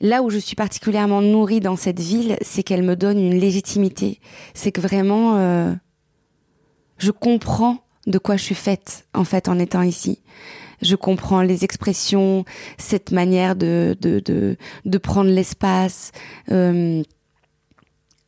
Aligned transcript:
Là 0.00 0.22
où 0.22 0.30
je 0.30 0.38
suis 0.38 0.54
particulièrement 0.54 1.22
nourrie 1.22 1.60
dans 1.60 1.74
cette 1.74 1.98
ville, 1.98 2.36
c'est 2.40 2.62
qu'elle 2.62 2.84
me 2.84 2.94
donne 2.94 3.18
une 3.18 3.38
légitimité. 3.38 4.20
C'est 4.54 4.70
que 4.70 4.80
vraiment, 4.80 5.36
euh, 5.38 5.72
je 6.98 7.10
comprends 7.10 7.78
de 8.06 8.18
quoi 8.18 8.36
je 8.36 8.44
suis 8.44 8.54
faite, 8.54 9.06
en 9.12 9.24
fait, 9.24 9.48
en 9.48 9.58
étant 9.58 9.82
ici. 9.82 10.20
Je 10.82 10.94
comprends 10.94 11.42
les 11.42 11.64
expressions, 11.64 12.44
cette 12.78 13.10
manière 13.10 13.56
de, 13.56 13.96
de, 14.00 14.56
de, 14.84 14.98
prendre 14.98 15.30
l'espace, 15.30 16.12
euh, 16.52 17.02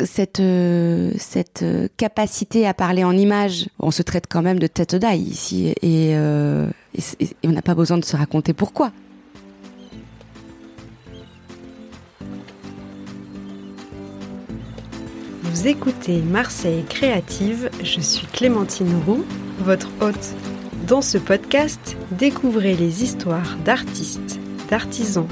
cette, 0.05 0.41
euh, 0.41 1.13
cette 1.19 1.65
capacité 1.97 2.67
à 2.67 2.75
parler 2.75 3.05
en 3.05 3.17
images. 3.17 3.69
On 3.79 3.93
se 3.93 4.03
traite 4.03 4.27
quand 4.29 4.43
même 4.43 4.59
de 4.59 4.67
tête 4.67 4.97
d'ail 4.97 5.23
ici 5.23 5.73
et 5.83 6.17
on 6.17 7.53
n'a 7.53 7.63
pas 7.63 7.77
besoin 7.77 7.99
de 7.99 8.05
se 8.05 8.17
raconter 8.17 8.55
pourquoi. 8.55 8.91
Vous 15.53 15.67
écoutez 15.67 16.19
Marseille 16.19 16.85
Créative, 16.89 17.71
je 17.83 18.01
suis 18.01 18.27
Clémentine 18.29 19.03
Roux, 19.05 19.25
votre 19.59 19.89
hôte. 20.01 20.35
Dans 20.87 21.03
ce 21.03 21.19
podcast, 21.19 21.97
découvrez 22.13 22.77
les 22.77 23.03
histoires 23.03 23.57
d'artistes, 23.65 24.39
d'artisans, 24.71 25.27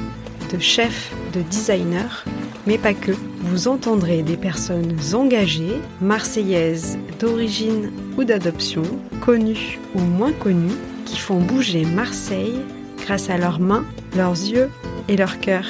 de 0.52 0.58
chefs, 0.58 1.14
de 1.34 1.42
designers, 1.42 2.24
mais 2.66 2.78
pas 2.78 2.94
que. 2.94 3.12
Vous 3.42 3.68
entendrez 3.68 4.22
des 4.22 4.36
personnes 4.36 4.96
engagées, 5.14 5.80
marseillaises 6.00 6.98
d'origine 7.20 7.92
ou 8.16 8.24
d'adoption, 8.24 8.82
connues 9.24 9.78
ou 9.94 10.00
moins 10.00 10.32
connues, 10.32 10.76
qui 11.04 11.18
font 11.18 11.38
bouger 11.38 11.84
Marseille 11.84 12.58
grâce 13.04 13.30
à 13.30 13.38
leurs 13.38 13.60
mains, 13.60 13.84
leurs 14.16 14.32
yeux 14.32 14.68
et 15.06 15.16
leur 15.16 15.38
cœur. 15.38 15.64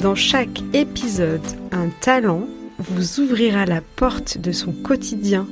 Dans 0.00 0.14
chaque 0.14 0.62
épisode, 0.74 1.40
un 1.72 1.88
talent 2.02 2.46
vous 2.78 3.20
ouvrira 3.20 3.66
la 3.66 3.80
porte 3.80 4.38
de 4.38 4.52
son 4.52 4.72
quotidien 4.72 5.46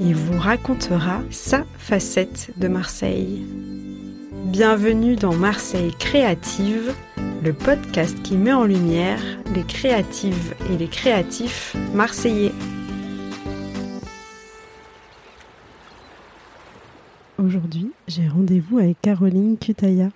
et 0.00 0.12
vous 0.12 0.38
racontera 0.38 1.20
sa 1.30 1.64
facette 1.78 2.50
de 2.58 2.68
Marseille. 2.68 3.46
Bienvenue 4.46 5.16
dans 5.16 5.34
Marseille 5.34 5.94
Créative, 5.98 6.92
le 7.42 7.52
podcast 7.52 8.20
qui 8.22 8.36
met 8.36 8.52
en 8.52 8.64
lumière 8.64 9.20
les 9.54 9.62
créatives 9.62 10.54
et 10.70 10.76
les 10.76 10.88
créatifs 10.88 11.74
marseillais. 11.94 12.52
Aujourd'hui, 17.38 17.92
j'ai 18.06 18.28
rendez-vous 18.28 18.78
avec 18.78 19.00
Caroline 19.00 19.56
Cutaya. 19.58 20.10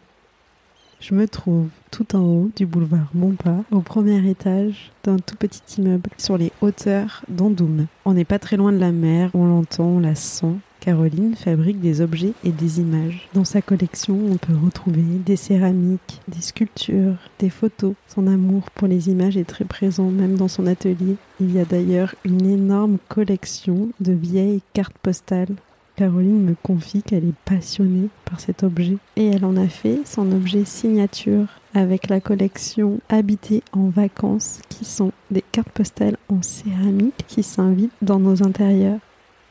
Je 1.01 1.15
me 1.15 1.27
trouve 1.27 1.69
tout 1.91 2.15
en 2.15 2.21
haut 2.21 2.51
du 2.55 2.67
boulevard 2.67 3.11
Montpas, 3.15 3.65
au 3.71 3.81
premier 3.81 4.29
étage 4.29 4.93
d'un 5.03 5.17
tout 5.17 5.35
petit 5.35 5.63
immeuble 5.79 6.11
sur 6.19 6.37
les 6.37 6.53
hauteurs 6.61 7.23
d'Andoum. 7.29 7.87
On 8.05 8.13
n'est 8.13 8.27
pas 8.27 8.39
très 8.39 8.59
loin 8.59 8.71
de 8.71 8.79
la 8.79 8.93
mer, 8.93 9.31
on 9.33 9.47
l'entend, 9.47 9.85
on 9.85 10.01
la 10.01 10.15
sent. 10.15 10.57
Caroline 10.81 11.37
fabrique 11.37 11.81
des 11.81 12.03
objets 12.03 12.35
et 12.45 12.53
des 12.53 12.81
images. 12.81 13.29
Dans 13.33 13.45
sa 13.45 13.63
collection, 13.63 14.19
on 14.31 14.37
peut 14.37 14.57
retrouver 14.63 15.03
des 15.03 15.37
céramiques, 15.37 16.21
des 16.29 16.43
sculptures, 16.43 17.17
des 17.39 17.51
photos. 17.51 17.95
Son 18.07 18.27
amour 18.27 18.71
pour 18.75 18.87
les 18.87 19.09
images 19.09 19.39
est 19.39 19.45
très 19.45 19.65
présent 19.65 20.11
même 20.11 20.37
dans 20.37 20.49
son 20.49 20.67
atelier. 20.67 21.17
Il 21.41 21.53
y 21.55 21.61
a 21.61 21.65
d'ailleurs 21.65 22.15
une 22.25 22.47
énorme 22.47 22.99
collection 23.09 23.89
de 24.01 24.13
vieilles 24.13 24.63
cartes 24.75 24.97
postales 25.03 25.57
Caroline 26.01 26.43
me 26.43 26.55
confie 26.63 27.03
qu'elle 27.03 27.27
est 27.27 27.39
passionnée 27.45 28.09
par 28.25 28.41
cet 28.41 28.63
objet 28.63 28.97
et 29.17 29.27
elle 29.27 29.45
en 29.45 29.55
a 29.59 29.69
fait 29.69 29.99
son 30.07 30.33
objet 30.33 30.65
signature 30.65 31.45
avec 31.75 32.09
la 32.09 32.23
collection 32.23 33.01
Habiter 33.11 33.63
en 33.73 33.91
vacances 33.91 34.63
qui 34.71 34.87
sont 34.87 35.13
des 35.31 35.43
cartes 35.53 35.69
postales 35.69 36.17
en 36.31 36.41
céramique 36.41 37.27
qui 37.29 37.43
s'invitent 37.43 37.93
dans 38.01 38.19
nos 38.19 38.43
intérieurs. 38.43 39.01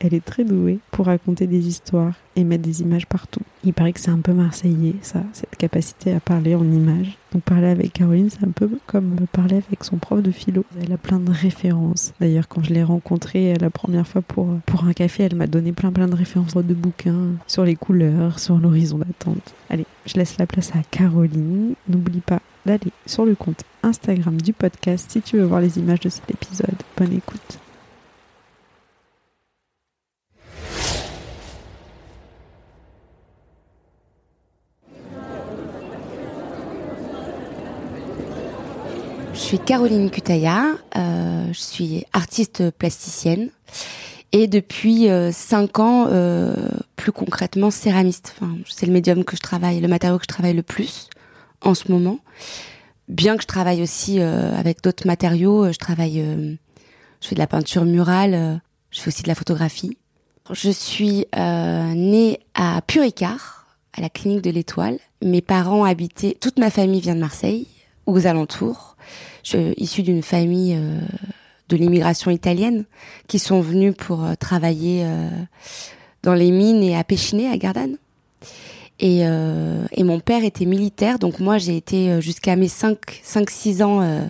Elle 0.02 0.14
est 0.14 0.24
très 0.24 0.44
douée 0.44 0.78
pour 0.92 1.06
raconter 1.06 1.46
des 1.46 1.68
histoires 1.68 2.14
et 2.34 2.42
mettre 2.42 2.62
des 2.62 2.80
images 2.80 3.06
partout. 3.06 3.42
Il 3.64 3.74
paraît 3.74 3.92
que 3.92 4.00
c'est 4.00 4.10
un 4.10 4.20
peu 4.20 4.32
marseillais, 4.32 4.94
ça, 5.02 5.22
cette 5.34 5.56
capacité 5.56 6.14
à 6.14 6.20
parler 6.20 6.54
en 6.54 6.64
images. 6.64 7.18
Donc 7.34 7.42
parler 7.42 7.66
avec 7.66 7.92
Caroline, 7.92 8.30
c'est 8.30 8.44
un 8.44 8.50
peu 8.50 8.70
comme 8.86 9.14
parler 9.30 9.56
avec 9.56 9.84
son 9.84 9.98
prof 9.98 10.22
de 10.22 10.30
philo. 10.30 10.64
Elle 10.82 10.92
a 10.92 10.96
plein 10.96 11.18
de 11.18 11.30
références. 11.30 12.14
D'ailleurs, 12.18 12.48
quand 12.48 12.62
je 12.62 12.72
l'ai 12.72 12.82
rencontrée 12.82 13.54
la 13.60 13.68
première 13.68 14.06
fois 14.06 14.22
pour, 14.22 14.48
pour 14.64 14.84
un 14.84 14.94
café, 14.94 15.24
elle 15.24 15.36
m'a 15.36 15.46
donné 15.46 15.72
plein 15.72 15.92
plein 15.92 16.08
de 16.08 16.16
références 16.16 16.54
de 16.54 16.74
bouquins 16.74 17.32
sur 17.46 17.66
les 17.66 17.76
couleurs, 17.76 18.38
sur 18.38 18.58
l'horizon 18.58 18.98
d'attente. 18.98 19.54
Allez, 19.68 19.86
je 20.06 20.14
laisse 20.14 20.38
la 20.38 20.46
place 20.46 20.70
à 20.74 20.82
Caroline. 20.90 21.74
N'oublie 21.88 22.20
pas 22.20 22.40
d'aller 22.64 22.92
sur 23.04 23.26
le 23.26 23.34
compte 23.34 23.64
Instagram 23.82 24.40
du 24.40 24.54
podcast 24.54 25.10
si 25.10 25.20
tu 25.20 25.36
veux 25.36 25.44
voir 25.44 25.60
les 25.60 25.78
images 25.78 26.00
de 26.00 26.08
cet 26.08 26.30
épisode. 26.30 26.76
Bonne 26.96 27.12
écoute. 27.12 27.58
Je 39.40 39.46
suis 39.46 39.58
Caroline 39.58 40.10
Cutaya, 40.10 40.66
euh, 40.96 41.46
je 41.50 41.58
suis 41.58 42.04
artiste 42.12 42.70
plasticienne 42.72 43.48
et 44.32 44.46
depuis 44.46 45.08
euh, 45.08 45.32
cinq 45.32 45.78
ans, 45.78 46.08
euh, 46.10 46.54
plus 46.94 47.10
concrètement, 47.10 47.70
céramiste. 47.70 48.36
C'est 48.68 48.84
le 48.84 48.92
médium 48.92 49.24
que 49.24 49.36
je 49.36 49.40
travaille, 49.40 49.80
le 49.80 49.88
matériau 49.88 50.18
que 50.18 50.24
je 50.24 50.28
travaille 50.28 50.52
le 50.52 50.62
plus 50.62 51.08
en 51.62 51.74
ce 51.74 51.90
moment. 51.90 52.18
Bien 53.08 53.36
que 53.36 53.42
je 53.42 53.46
travaille 53.46 53.82
aussi 53.82 54.20
euh, 54.20 54.54
avec 54.56 54.82
d'autres 54.82 55.06
matériaux, 55.06 55.72
je 55.72 55.78
travaille, 55.78 56.20
euh, 56.20 56.54
je 57.22 57.28
fais 57.28 57.34
de 57.34 57.40
la 57.40 57.46
peinture 57.46 57.86
murale, 57.86 58.60
je 58.90 59.00
fais 59.00 59.08
aussi 59.08 59.22
de 59.22 59.28
la 59.28 59.34
photographie. 59.34 59.96
Je 60.52 60.70
suis 60.70 61.24
née 61.34 62.40
à 62.54 62.82
Puricard, 62.86 63.66
à 63.96 64.02
la 64.02 64.10
clinique 64.10 64.42
de 64.42 64.50
l'Étoile. 64.50 64.98
Mes 65.22 65.40
parents 65.40 65.84
habitaient, 65.84 66.36
toute 66.38 66.58
ma 66.58 66.70
famille 66.70 67.00
vient 67.00 67.14
de 67.14 67.20
Marseille, 67.20 67.66
aux 68.10 68.26
alentours. 68.26 68.96
Je 69.42 69.50
suis 69.50 69.74
issue 69.76 70.02
d'une 70.02 70.22
famille 70.22 70.74
euh, 70.76 71.00
de 71.68 71.76
l'immigration 71.76 72.30
italienne 72.30 72.84
qui 73.26 73.38
sont 73.38 73.60
venus 73.60 73.94
pour 73.96 74.24
euh, 74.24 74.34
travailler 74.34 75.04
euh, 75.04 75.28
dans 76.22 76.34
les 76.34 76.50
mines 76.50 76.82
et 76.82 76.96
à 76.96 77.04
Péchiné, 77.04 77.48
à 77.48 77.56
Gardanne. 77.56 77.96
Et, 79.02 79.24
mon 79.24 80.20
père 80.20 80.44
était 80.44 80.66
militaire, 80.66 81.18
donc 81.18 81.40
moi 81.40 81.56
j'ai 81.56 81.74
été 81.74 82.20
jusqu'à 82.20 82.54
mes 82.54 82.66
5-6 82.66 83.82
ans 83.82 84.28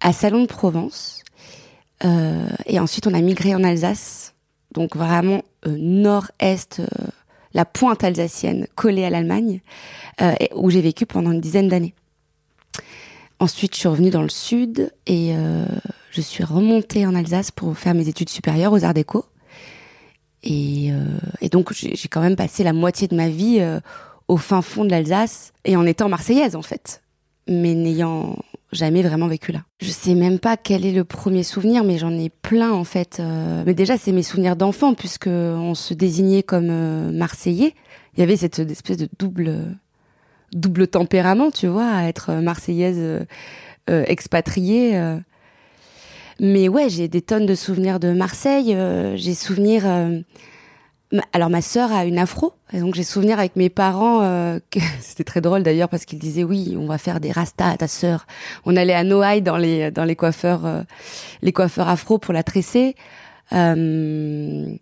à 0.00 0.12
Salon 0.12 0.42
de 0.42 0.46
Provence. 0.46 1.22
et 2.04 2.78
ensuite 2.78 3.06
on 3.06 3.14
a 3.14 3.20
migré 3.22 3.54
en 3.54 3.64
Alsace, 3.64 4.34
donc 4.74 4.94
vraiment 4.94 5.42
nord-est, 5.66 6.82
la 7.54 7.64
pointe 7.64 8.04
alsacienne 8.04 8.66
collée 8.74 9.04
à 9.04 9.10
l'Allemagne, 9.10 9.60
où 10.54 10.68
j'ai 10.68 10.82
vécu 10.82 11.06
pendant 11.06 11.32
une 11.32 11.40
dizaine 11.40 11.68
d'années. 11.68 11.94
Ensuite, 13.40 13.74
je 13.74 13.80
suis 13.80 13.88
revenue 13.88 14.10
dans 14.10 14.22
le 14.22 14.28
sud 14.28 14.92
et 15.06 15.32
euh, 15.34 15.64
je 16.10 16.20
suis 16.20 16.44
remontée 16.44 17.06
en 17.06 17.14
Alsace 17.14 17.50
pour 17.50 17.76
faire 17.78 17.94
mes 17.94 18.08
études 18.08 18.28
supérieures 18.28 18.72
aux 18.72 18.84
Arts 18.84 18.94
Déco. 18.94 19.24
Et, 20.42 20.88
euh, 20.90 21.04
et 21.40 21.48
donc, 21.48 21.72
j'ai 21.72 22.08
quand 22.08 22.20
même 22.20 22.36
passé 22.36 22.64
la 22.64 22.72
moitié 22.72 23.08
de 23.08 23.14
ma 23.14 23.28
vie 23.28 23.58
euh, 23.60 23.80
au 24.28 24.36
fin 24.36 24.62
fond 24.62 24.84
de 24.84 24.90
l'Alsace 24.90 25.52
et 25.64 25.76
en 25.76 25.86
étant 25.86 26.08
marseillaise 26.08 26.54
en 26.54 26.62
fait, 26.62 27.02
mais 27.48 27.74
n'ayant 27.74 28.36
jamais 28.72 29.02
vraiment 29.02 29.26
vécu 29.28 29.52
là. 29.52 29.62
Je 29.80 29.90
sais 29.90 30.14
même 30.14 30.38
pas 30.38 30.56
quel 30.56 30.84
est 30.84 30.92
le 30.92 31.04
premier 31.04 31.42
souvenir, 31.42 31.84
mais 31.84 31.98
j'en 31.98 32.12
ai 32.12 32.28
plein 32.28 32.72
en 32.72 32.84
fait. 32.84 33.18
Euh, 33.20 33.62
mais 33.66 33.74
déjà, 33.74 33.96
c'est 33.96 34.12
mes 34.12 34.22
souvenirs 34.22 34.56
d'enfant 34.56 34.94
puisque 34.94 35.28
on 35.28 35.74
se 35.74 35.94
désignait 35.94 36.42
comme 36.42 36.68
euh, 36.70 37.10
marseillais. 37.10 37.74
Il 38.16 38.20
y 38.20 38.22
avait 38.22 38.36
cette 38.36 38.58
espèce 38.58 38.96
de 38.96 39.08
double 39.18 39.78
double 40.52 40.88
tempérament, 40.88 41.50
tu 41.50 41.66
vois, 41.66 41.88
à 41.90 42.04
être 42.08 42.32
marseillaise 42.34 42.98
euh, 42.98 43.24
euh, 43.90 44.04
expatriée. 44.06 44.96
Euh. 44.96 45.16
Mais 46.40 46.68
ouais, 46.68 46.88
j'ai 46.88 47.08
des 47.08 47.22
tonnes 47.22 47.46
de 47.46 47.54
souvenirs 47.54 47.98
de 48.00 48.12
Marseille. 48.12 48.74
Euh, 48.74 49.16
j'ai 49.16 49.34
souvenir. 49.34 49.84
alors 51.32 51.50
ma 51.50 51.62
sœur 51.62 51.90
a 51.92 52.04
une 52.04 52.18
afro, 52.18 52.52
donc 52.72 52.94
j'ai 52.94 53.02
souvenir 53.02 53.38
avec 53.38 53.56
mes 53.56 53.70
parents. 53.70 54.20
que 54.70 54.78
C'était 55.00 55.24
très 55.24 55.40
drôle 55.40 55.62
d'ailleurs 55.62 55.88
parce 55.88 56.04
qu'ils 56.04 56.18
disaient 56.18 56.44
oui, 56.44 56.76
on 56.78 56.86
va 56.86 56.98
faire 56.98 57.18
des 57.18 57.32
rastas 57.32 57.70
à 57.70 57.76
ta 57.76 57.88
sœur. 57.88 58.26
On 58.66 58.76
allait 58.76 58.94
à 58.94 59.04
Noailles 59.04 59.42
dans 59.42 59.56
les 59.56 59.90
dans 59.90 60.04
les 60.04 60.16
coiffeurs 60.16 60.84
les 61.42 61.52
coiffeurs 61.52 61.88
afro 61.88 62.18
pour 62.18 62.34
la 62.34 62.42
tresser. 62.42 62.94
j'ai 63.50 64.78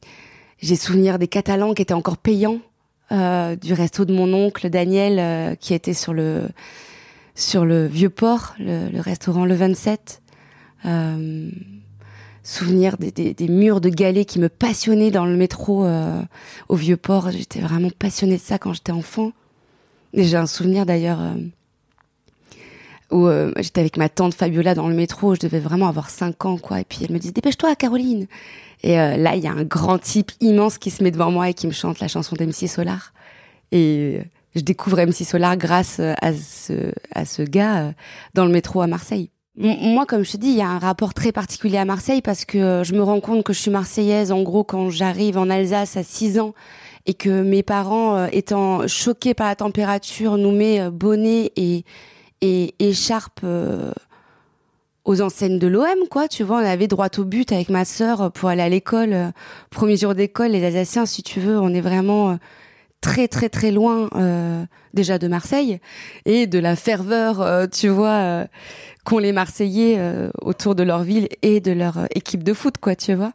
souvenir 0.77 1.19
des 1.19 1.29
Catalans 1.29 1.75
qui 1.75 1.83
étaient 1.83 1.95
encore 1.95 2.19
payants 2.19 2.59
euh, 2.59 2.59
du 3.11 3.73
resto 3.73 4.05
de 4.05 4.13
mon 4.13 4.33
oncle 4.33 4.69
Daniel 4.69 5.19
euh, 5.19 5.55
qui 5.55 5.75
était 5.75 5.95
sur 5.95 6.13
le 6.13 6.49
sur 7.35 7.65
le 7.67 7.87
vieux 7.87 8.11
port, 8.11 8.55
le, 8.59 8.89
le 8.89 9.01
restaurant 9.01 9.45
Le 9.45 9.55
27. 9.55 10.23
Euh, 10.87 11.51
souvenir 12.43 12.97
des, 12.97 13.11
des, 13.11 13.35
des, 13.35 13.49
murs 13.49 13.81
de 13.81 13.89
galets 13.89 14.25
qui 14.25 14.39
me 14.39 14.49
passionnaient 14.49 15.11
dans 15.11 15.27
le 15.27 15.37
métro 15.37 15.85
euh, 15.85 16.23
au 16.69 16.77
vieux 16.77 16.97
port. 16.97 17.31
J'étais 17.31 17.61
vraiment 17.61 17.91
passionnée 17.91 18.37
de 18.37 18.41
ça 18.41 18.59
quand 18.59 18.73
j'étais 18.73 18.93
enfant. 18.93 19.33
Et 20.15 20.25
j'ai 20.25 20.37
un 20.37 20.47
souvenir 20.47 20.87
d'ailleurs 20.87 21.21
où 23.11 23.27
euh, 23.27 23.53
j'étais 23.59 23.81
avec 23.81 23.97
ma 23.97 24.09
tante 24.09 24.35
Fabiola 24.35 24.75
dans 24.75 24.89
le 24.89 24.95
métro, 24.95 25.35
je 25.35 25.41
devais 25.41 25.61
vraiment 25.61 25.89
avoir 25.89 26.11
5 26.11 26.45
ans, 26.45 26.59
quoi. 26.59 26.81
Et 26.81 26.85
puis 26.85 27.01
elle 27.03 27.13
me 27.13 27.19
dit, 27.19 27.33
dépêche-toi, 27.33 27.77
Caroline. 27.77 28.27
Et 28.83 28.99
euh, 28.99 29.17
là, 29.17 29.37
il 29.37 29.43
y 29.43 29.47
a 29.47 29.53
un 29.53 29.65
grand 29.65 29.99
type 29.99 30.33
immense 30.41 30.79
qui 30.79 30.91
se 30.91 31.03
met 31.03 31.11
devant 31.11 31.31
moi 31.31 31.49
et 31.49 31.55
qui 31.55 31.67
me 31.67 31.73
chante 31.73 32.01
la 32.01 32.09
chanson 32.09 32.37
d'MC 32.37 32.69
Solar. 32.69 33.13
Et 33.73 34.21
je 34.55 34.61
découvre 34.61 35.01
MC 35.01 35.25
Solar 35.25 35.57
grâce 35.57 36.01
à 36.01 36.33
ce, 36.33 36.93
à 37.15 37.25
ce 37.25 37.43
gars 37.43 37.93
dans 38.35 38.45
le 38.45 38.53
métro 38.53 38.81
à 38.81 38.87
Marseille. 38.87 39.31
Moi, 39.57 40.05
comme 40.05 40.25
je 40.25 40.33
te 40.33 40.37
dis, 40.37 40.49
il 40.49 40.57
y 40.57 40.63
a 40.63 40.69
un 40.69 40.79
rapport 40.79 41.15
très 41.15 41.33
particulier 41.33 41.79
à 41.79 41.87
Marseille 41.87 42.21
parce 42.21 42.45
que 42.45 42.83
je 42.85 42.93
me 42.93 43.03
rends 43.03 43.21
compte 43.21 43.43
que 43.43 43.55
je 43.55 43.59
suis 43.59 43.71
marseillaise, 43.71 44.31
en 44.31 44.43
gros, 44.43 44.65
quand 44.65 44.91
j'arrive 44.91 45.39
en 45.39 45.49
Alsace 45.49 45.97
à 45.97 46.03
6 46.03 46.39
ans 46.39 46.53
et 47.07 47.15
que 47.15 47.43
mes 47.43 47.63
parents, 47.63 48.27
étant 48.27 48.87
choqués 48.87 49.33
par 49.33 49.47
la 49.47 49.57
température, 49.57 50.37
nous 50.37 50.53
met 50.53 50.91
bonnet 50.91 51.53
et, 51.57 51.85
et 52.41 52.75
écharpe 52.79 53.41
euh, 53.45 53.93
aux 55.05 55.21
enseignes 55.23 55.59
de 55.59 55.67
l'OM, 55.67 56.09
quoi. 56.11 56.29
Tu 56.29 56.43
vois, 56.43 56.59
on 56.59 56.67
avait 56.67 56.89
droit 56.89 57.09
au 57.19 57.25
but 57.25 57.53
avec 57.53 57.69
ma 57.69 57.85
sœur 57.85 58.33
pour 58.33 58.49
aller 58.49 58.63
à 58.63 58.69
l'école. 58.69 59.13
Euh, 59.13 59.31
premier 59.71 59.97
jour 59.97 60.15
d'école, 60.15 60.51
les 60.51 60.65
Alsaciens, 60.65 61.07
si 61.07 61.23
tu 61.23 61.41
veux, 61.41 61.59
on 61.59 61.73
est 61.73 61.81
vraiment 61.81 62.31
euh, 62.31 62.35
très 63.01 63.29
très 63.29 63.49
très 63.49 63.71
loin 63.71 64.09
déjà 64.95 65.19
de 65.19 65.29
Marseille 65.29 65.79
et 66.25 66.47
de 66.47 66.59
la 66.59 66.75
ferveur, 66.75 67.69
tu 67.71 67.89
vois, 67.89 68.47
qu'ont 69.05 69.19
les 69.19 69.33
Marseillais 69.33 70.01
autour 70.41 70.75
de 70.75 70.83
leur 70.83 71.03
ville 71.03 71.29
et 71.43 71.61
de 71.61 71.71
leur 71.71 72.09
équipe 72.17 72.43
de 72.43 72.53
foot, 72.53 72.79
quoi, 72.79 72.97
tu 72.97 73.15
vois. 73.15 73.33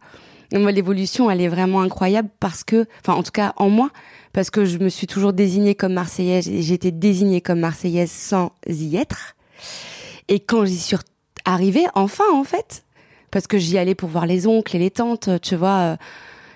Moi, 0.54 0.72
l'évolution, 0.72 1.32
elle 1.32 1.42
est 1.42 1.48
vraiment 1.48 1.82
incroyable 1.82 2.30
parce 2.40 2.64
que, 2.64 2.86
enfin, 3.02 3.18
en 3.18 3.24
tout 3.24 3.32
cas, 3.32 3.54
en 3.56 3.70
moi, 3.70 3.90
parce 4.34 4.50
que 4.50 4.66
je 4.66 4.78
me 4.78 4.90
suis 4.90 5.08
toujours 5.08 5.34
désignée 5.34 5.76
comme 5.76 5.94
marseillaise 5.94 6.50
et 6.50 6.62
j'ai 6.62 6.74
été 6.74 6.92
désignée 6.92 7.42
comme 7.42 7.60
marseillaise 7.60 8.12
sans 8.12 8.52
y 8.68 8.98
être. 8.98 9.36
Et 10.28 10.40
quand 10.40 10.66
j'y 10.66 10.78
suis 10.78 10.98
arrivée, 11.46 11.86
enfin, 11.96 12.26
en 12.34 12.44
fait, 12.44 12.84
parce 13.32 13.48
que 13.48 13.58
j'y 13.58 13.78
allais 13.78 13.96
pour 13.96 14.10
voir 14.10 14.26
les 14.26 14.46
oncles 14.46 14.76
et 14.76 14.80
les 14.80 14.92
tantes, 14.92 15.30
tu 15.42 15.56
vois, 15.56 15.78
euh, 15.78 15.96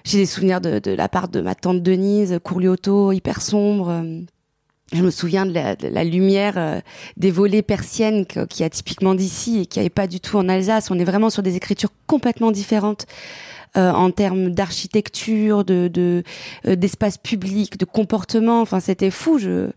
j'ai 0.04 0.20
des 0.20 0.26
souvenirs 0.26 0.62
de, 0.62 0.92
la 0.92 1.10
part 1.10 1.30
de 1.30 1.40
ma 1.42 1.56
tante 1.56 1.82
Denise, 1.82 2.40
Courliotto, 2.44 3.14
hyper 3.14 3.42
sombre. 3.42 4.04
Je 4.94 5.02
me 5.02 5.10
souviens 5.10 5.46
de 5.46 5.54
la, 5.54 6.04
lumière 6.04 6.54
euh, 6.58 6.80
des 7.18 7.32
volets 7.32 7.64
persiennes 7.64 8.26
qui 8.26 8.64
a 8.64 8.70
typiquement 8.70 9.16
d'ici 9.16 9.62
et 9.62 9.66
qui 9.66 9.80
avait 9.80 9.90
pas 9.90 10.06
du 10.06 10.20
tout 10.20 10.38
en 10.38 10.48
Alsace. 10.48 10.92
On 10.92 11.00
est 11.00 11.06
vraiment 11.06 11.32
sur 11.32 11.42
des 11.42 11.56
écritures 11.56 11.90
complètement 12.06 12.52
différentes. 12.52 13.08
Euh, 13.78 13.92
en 13.92 14.10
termes 14.10 14.52
d'architecture, 14.52 15.66
de 15.66 16.24
euh, 16.66 16.76
d'espace 16.76 17.18
public, 17.18 17.78
de 17.78 17.84
comportement. 17.84 18.62
Enfin, 18.62 18.80
c'était 18.80 19.12
fou. 19.12 19.38
Je 19.38 19.70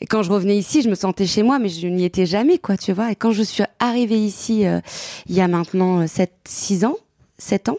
et 0.00 0.06
quand 0.06 0.22
je 0.22 0.30
revenais 0.30 0.56
ici, 0.56 0.82
je 0.82 0.88
me 0.88 0.94
sentais 0.94 1.26
chez 1.26 1.42
moi, 1.42 1.58
mais 1.58 1.68
je 1.68 1.86
n'y 1.86 2.04
étais 2.04 2.26
jamais, 2.26 2.58
quoi, 2.58 2.76
tu 2.76 2.92
vois. 2.92 3.12
Et 3.12 3.14
quand 3.14 3.32
je 3.32 3.42
suis 3.42 3.62
arrivée 3.78 4.18
ici, 4.18 4.66
euh, 4.66 4.80
il 5.26 5.34
y 5.34 5.40
a 5.40 5.48
maintenant 5.48 6.06
7, 6.06 6.30
6 6.46 6.84
ans, 6.84 6.96
7 7.38 7.70
ans, 7.70 7.78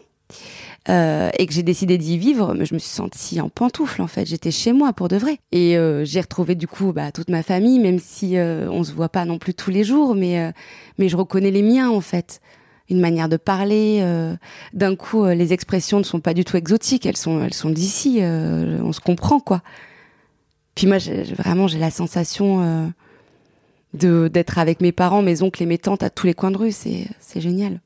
euh, 0.88 1.30
et 1.38 1.46
que 1.46 1.52
j'ai 1.52 1.62
décidé 1.62 1.98
d'y 1.98 2.18
vivre, 2.18 2.54
je 2.64 2.74
me 2.74 2.78
suis 2.78 2.90
sentie 2.90 3.40
en 3.40 3.48
pantoufle, 3.48 4.02
en 4.02 4.06
fait. 4.06 4.26
J'étais 4.26 4.50
chez 4.50 4.72
moi 4.72 4.92
pour 4.92 5.08
de 5.08 5.16
vrai. 5.16 5.38
Et 5.52 5.76
euh, 5.76 6.04
j'ai 6.04 6.20
retrouvé 6.20 6.54
du 6.54 6.66
coup 6.66 6.92
bah, 6.92 7.12
toute 7.12 7.30
ma 7.30 7.42
famille, 7.42 7.78
même 7.78 7.98
si 7.98 8.38
euh, 8.38 8.68
on 8.70 8.82
se 8.82 8.92
voit 8.92 9.08
pas 9.08 9.24
non 9.24 9.38
plus 9.38 9.54
tous 9.54 9.70
les 9.70 9.84
jours, 9.84 10.14
mais 10.14 10.52
mais 10.98 11.08
je 11.08 11.16
reconnais 11.16 11.50
les 11.50 11.62
miens, 11.62 11.90
en 11.90 12.00
fait 12.00 12.40
une 12.88 13.00
manière 13.00 13.28
de 13.28 13.36
parler. 13.36 13.98
Euh, 14.00 14.34
d'un 14.72 14.96
coup, 14.96 15.24
euh, 15.24 15.34
les 15.34 15.52
expressions 15.52 15.98
ne 15.98 16.04
sont 16.04 16.20
pas 16.20 16.34
du 16.34 16.44
tout 16.44 16.56
exotiques, 16.56 17.06
elles 17.06 17.16
sont, 17.16 17.42
elles 17.42 17.54
sont 17.54 17.70
d'ici. 17.70 18.18
Euh, 18.20 18.80
on 18.82 18.92
se 18.92 19.00
comprend, 19.00 19.40
quoi. 19.40 19.62
Puis 20.74 20.86
moi, 20.86 20.98
vraiment, 21.36 21.68
j'ai 21.68 21.78
la 21.78 21.90
sensation 21.90 22.92
de 23.94 24.28
d'être 24.28 24.58
avec 24.58 24.82
mes 24.82 24.92
parents, 24.92 25.22
mes 25.22 25.42
oncles 25.42 25.62
et 25.62 25.66
mes 25.66 25.78
tantes 25.78 26.02
à 26.02 26.10
tous 26.10 26.26
les 26.26 26.34
coins 26.34 26.50
de 26.50 26.58
rue. 26.58 26.72
C'est, 26.72 27.08
c'est 27.18 27.40
génial. 27.40 27.80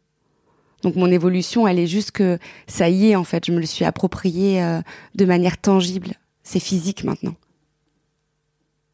Donc 0.82 0.96
mon 0.96 1.06
évolution, 1.06 1.68
elle 1.68 1.78
est 1.78 1.86
juste 1.86 2.10
que 2.10 2.38
ça 2.66 2.88
y 2.88 3.10
est, 3.10 3.14
en 3.14 3.22
fait, 3.22 3.46
je 3.46 3.52
me 3.52 3.60
le 3.60 3.66
suis 3.66 3.84
approprié 3.84 4.60
de 5.14 5.24
manière 5.24 5.56
tangible. 5.56 6.14
C'est 6.42 6.58
physique 6.58 7.04
maintenant. 7.04 7.36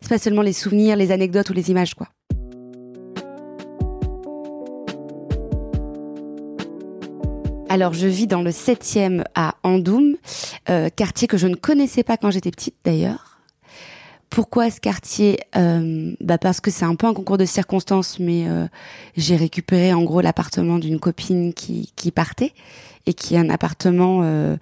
C'est 0.03 0.11
pas 0.11 0.19
seulement 0.19 0.43
les 0.43 0.53
souvenirs, 0.53 0.97
les 0.97 1.11
anecdotes 1.11 1.49
ou 1.49 1.55
les 1.55 1.71
images, 1.71 1.95
quoi. 1.95 2.09
Alors, 7.69 7.93
je 7.93 8.07
vis 8.07 8.27
dans 8.27 8.43
le 8.43 8.51
7e 8.51 9.25
à 9.35 9.55
Andoum, 9.63 10.17
euh, 10.71 10.89
quartier 10.95 11.29
que 11.29 11.37
je 11.37 11.47
ne 11.47 11.57
connaissais 11.57 12.03
pas 12.03 12.17
quand 12.17 12.31
j'étais 12.31 12.51
petite 12.51 12.77
d'ailleurs. 12.85 13.41
Pourquoi 14.31 14.71
ce 14.71 14.81
quartier 14.81 15.39
euh, 15.57 16.15
bah 16.21 16.39
Parce 16.39 16.61
que 16.61 16.71
c'est 16.71 16.85
un 16.85 16.95
peu 16.95 17.07
un 17.07 17.15
concours 17.15 17.39
de 17.39 17.45
circonstances, 17.45 18.19
mais 18.19 18.49
euh, 18.49 18.67
j'ai 19.17 19.37
récupéré 19.37 19.93
en 19.93 20.03
gros 20.03 20.21
l'appartement 20.21 20.79
d'une 20.79 20.99
copine 20.99 21.55
qui, 21.55 21.93
qui 21.97 22.11
partait 22.11 22.53
et 23.07 23.15
qui 23.15 23.35
est 23.35 23.39
un 23.39 23.51
appartement 23.51 24.21
euh, 24.23 24.57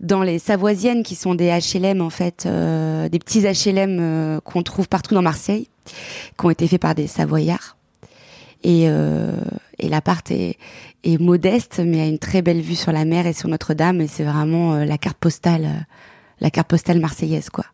dans 0.00 0.22
les 0.22 0.38
Savoisiennes 0.38 1.02
qui 1.02 1.14
sont 1.14 1.34
des 1.34 1.48
HLM 1.48 2.00
en 2.00 2.10
fait, 2.10 2.44
euh, 2.46 3.08
des 3.08 3.18
petits 3.18 3.40
HLM 3.40 3.98
euh, 4.00 4.40
qu'on 4.40 4.62
trouve 4.62 4.88
partout 4.88 5.14
dans 5.14 5.22
Marseille, 5.22 5.68
qui 5.86 6.46
ont 6.46 6.50
été 6.50 6.68
faits 6.68 6.80
par 6.80 6.94
des 6.94 7.06
Savoyards. 7.06 7.76
Et, 8.62 8.88
et 9.78 9.88
l'appart 9.88 10.30
est, 10.30 10.58
est 11.04 11.20
modeste, 11.20 11.80
mais 11.84 12.00
a 12.00 12.06
une 12.06 12.18
très 12.18 12.42
belle 12.42 12.60
vue 12.60 12.76
sur 12.76 12.92
la 12.92 13.04
mer 13.04 13.26
et 13.26 13.32
sur 13.32 13.48
Notre-Dame. 13.48 14.00
Et 14.00 14.06
c'est 14.06 14.24
vraiment 14.24 14.74
euh, 14.74 14.84
la 14.84 14.98
carte 14.98 15.18
postale, 15.18 15.64
euh, 15.64 15.80
la 16.40 16.50
carte 16.50 16.68
postale 16.68 17.00
marseillaise, 17.00 17.50
quoi. 17.50 17.64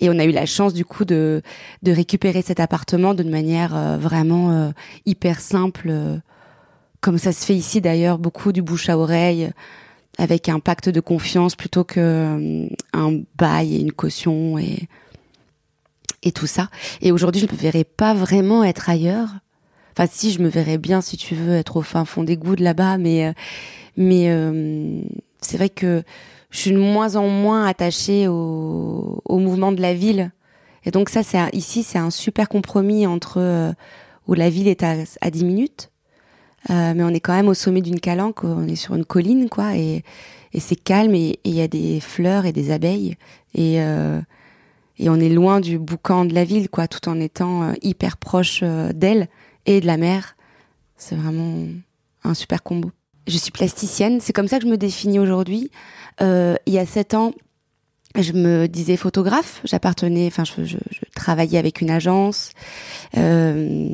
Et 0.00 0.08
on 0.08 0.18
a 0.18 0.24
eu 0.24 0.32
la 0.32 0.46
chance 0.46 0.72
du 0.74 0.84
coup 0.84 1.04
de 1.04 1.42
de 1.82 1.92
récupérer 1.92 2.42
cet 2.42 2.58
appartement 2.58 3.14
d'une 3.14 3.30
manière 3.30 3.76
euh, 3.76 3.98
vraiment 3.98 4.72
hyper 5.06 5.40
simple, 5.40 5.92
comme 7.00 7.18
ça 7.18 7.32
se 7.32 7.44
fait 7.44 7.54
ici 7.54 7.80
d'ailleurs, 7.80 8.18
beaucoup 8.18 8.52
du 8.52 8.62
bouche 8.62 8.88
à 8.88 8.98
oreille, 8.98 9.50
avec 10.18 10.48
un 10.48 10.58
pacte 10.58 10.88
de 10.88 11.00
confiance 11.00 11.54
plutôt 11.54 11.84
que 11.84 12.68
un 12.92 13.20
bail 13.36 13.76
et 13.76 13.80
une 13.80 13.92
caution 13.92 14.58
et 14.58 14.88
et 16.24 16.32
tout 16.32 16.46
ça. 16.46 16.68
Et 17.00 17.12
aujourd'hui, 17.12 17.40
je 17.40 17.46
ne 17.46 17.52
me 17.52 17.56
verrais 17.56 17.84
pas 17.84 18.14
vraiment 18.14 18.64
être 18.64 18.88
ailleurs 18.88 19.28
Enfin, 19.96 20.08
si, 20.10 20.32
je 20.32 20.40
me 20.40 20.48
verrais 20.48 20.78
bien, 20.78 21.00
si 21.00 21.16
tu 21.16 21.34
veux, 21.34 21.54
être 21.54 21.76
au 21.76 21.82
fin 21.82 22.04
fond 22.04 22.24
des 22.24 22.36
gouttes 22.36 22.60
là-bas, 22.60 22.96
mais, 22.98 23.26
euh, 23.26 23.32
euh, 23.98 25.02
c'est 25.40 25.56
vrai 25.58 25.68
que 25.68 26.02
je 26.50 26.58
suis 26.58 26.72
de 26.72 26.78
moins 26.78 27.16
en 27.16 27.28
moins 27.28 27.66
attachée 27.66 28.26
au, 28.28 29.20
mouvement 29.28 29.72
de 29.72 29.82
la 29.82 29.94
ville. 29.94 30.30
Et 30.84 30.90
donc 30.90 31.08
ça, 31.08 31.22
c'est 31.22 31.38
ici, 31.54 31.82
c'est 31.82 31.98
un 31.98 32.10
super 32.10 32.48
compromis 32.48 33.06
entre 33.06 33.38
euh, 33.38 33.72
où 34.28 34.34
la 34.34 34.48
ville 34.50 34.68
est 34.68 34.82
à, 34.82 34.94
à 35.20 35.30
10 35.30 35.44
minutes, 35.44 35.90
mais 36.68 37.02
on 37.02 37.08
est 37.08 37.20
quand 37.20 37.34
même 37.34 37.48
au 37.48 37.54
sommet 37.54 37.80
d'une 37.80 38.00
calanque, 38.00 38.44
on 38.44 38.68
est 38.68 38.76
sur 38.76 38.94
une 38.94 39.04
colline, 39.04 39.48
quoi, 39.48 39.76
et, 39.76 40.04
et 40.52 40.60
c'est 40.60 40.76
calme 40.76 41.14
et 41.14 41.38
il 41.44 41.54
y 41.54 41.60
a 41.60 41.68
des 41.68 41.98
fleurs 42.00 42.46
et 42.46 42.52
des 42.52 42.70
abeilles 42.70 43.16
et 43.54 43.78
et 44.98 45.08
on 45.08 45.16
est 45.16 45.30
loin 45.30 45.58
du 45.58 45.78
boucan 45.78 46.24
de 46.24 46.34
la 46.34 46.44
ville, 46.44 46.68
quoi, 46.68 46.86
tout 46.86 47.08
en 47.08 47.18
étant 47.18 47.72
hyper 47.82 48.16
proche 48.16 48.62
d'elle 48.62 49.28
et 49.66 49.80
de 49.80 49.86
la 49.86 49.96
mer. 49.96 50.36
C'est 50.96 51.16
vraiment 51.16 51.66
un 52.24 52.34
super 52.34 52.62
combo. 52.62 52.90
Je 53.26 53.36
suis 53.36 53.50
plasticienne, 53.50 54.20
c'est 54.20 54.32
comme 54.32 54.48
ça 54.48 54.58
que 54.58 54.64
je 54.64 54.70
me 54.70 54.76
définis 54.76 55.18
aujourd'hui. 55.18 55.70
Euh, 56.20 56.56
il 56.66 56.72
y 56.72 56.78
a 56.78 56.86
sept 56.86 57.14
ans, 57.14 57.32
je 58.18 58.32
me 58.32 58.66
disais 58.66 58.96
photographe. 58.96 59.60
J'appartenais, 59.64 60.26
enfin, 60.26 60.44
je, 60.44 60.76
travaillais 61.14 61.58
avec 61.58 61.80
une 61.80 61.90
agence. 61.90 62.50
Euh, 63.16 63.88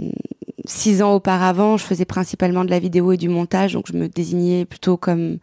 six 0.64 1.02
ans 1.02 1.14
auparavant, 1.14 1.76
je 1.76 1.84
faisais 1.84 2.04
principalement 2.04 2.64
de 2.64 2.70
la 2.70 2.78
vidéo 2.78 3.12
et 3.12 3.16
du 3.16 3.28
montage, 3.28 3.74
donc 3.74 3.86
je 3.88 3.92
me 3.92 4.08
désignais 4.08 4.64
plutôt 4.64 4.96
comme 4.96 5.38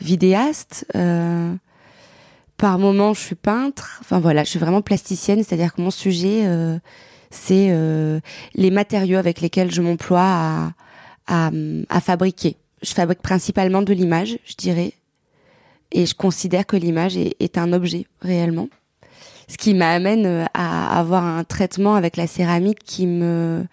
vidéaste. 0.00 0.86
Euh, 0.94 1.54
par 2.56 2.78
moment, 2.78 3.14
je 3.14 3.20
suis 3.20 3.34
peintre. 3.36 3.98
Enfin 4.00 4.18
voilà, 4.18 4.42
je 4.42 4.50
suis 4.50 4.58
vraiment 4.58 4.82
plasticienne, 4.82 5.44
c'est-à-dire 5.44 5.74
que 5.74 5.80
mon 5.80 5.92
sujet, 5.92 6.44
c'est 7.30 7.68
euh, 7.70 8.20
les 8.54 8.70
matériaux 8.70 9.18
avec 9.18 9.40
lesquels 9.40 9.70
je 9.70 9.82
m'emploie 9.82 10.20
à, 10.22 10.72
à, 11.26 11.50
à, 11.88 12.00
fabriquer. 12.00 12.56
Je 12.82 12.92
fabrique 12.92 13.20
principalement 13.22 13.82
de 13.82 13.92
l'image, 13.92 14.38
je 14.44 14.54
dirais, 14.54 14.92
et 15.92 16.06
je 16.06 16.14
considère 16.14 16.66
que 16.66 16.76
l'image 16.76 17.16
est, 17.16 17.36
est, 17.40 17.58
un 17.58 17.72
objet 17.72 18.06
réellement. 18.20 18.68
Ce 19.48 19.56
qui 19.56 19.74
m'amène 19.74 20.26
euh, 20.26 20.44
à 20.54 20.98
avoir 20.98 21.24
un 21.24 21.44
traitement 21.44 21.94
avec 21.94 22.16
la 22.16 22.26
céramique 22.26 22.80
qui 22.84 23.06
me 23.06 23.64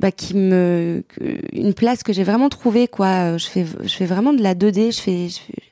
bah, 0.00 0.10
qui 0.10 0.34
me 0.34 1.04
une 1.52 1.74
place 1.74 2.02
que 2.02 2.12
j'ai 2.12 2.24
vraiment 2.24 2.48
trouvée 2.48 2.88
quoi 2.88 3.36
je 3.36 3.46
fais 3.46 3.64
je 3.64 3.94
fais 3.94 4.06
vraiment 4.06 4.32
de 4.32 4.42
la 4.42 4.56
2D 4.56 4.92
je 4.92 5.00
fais 5.00 5.28
je 5.28 5.38
fais, 5.38 5.62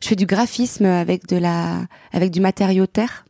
je 0.00 0.08
fais 0.08 0.16
du 0.16 0.24
graphisme 0.24 0.86
avec 0.86 1.26
de 1.26 1.36
la 1.36 1.82
avec 2.12 2.30
du 2.30 2.40
matériau 2.40 2.86
terre 2.86 3.26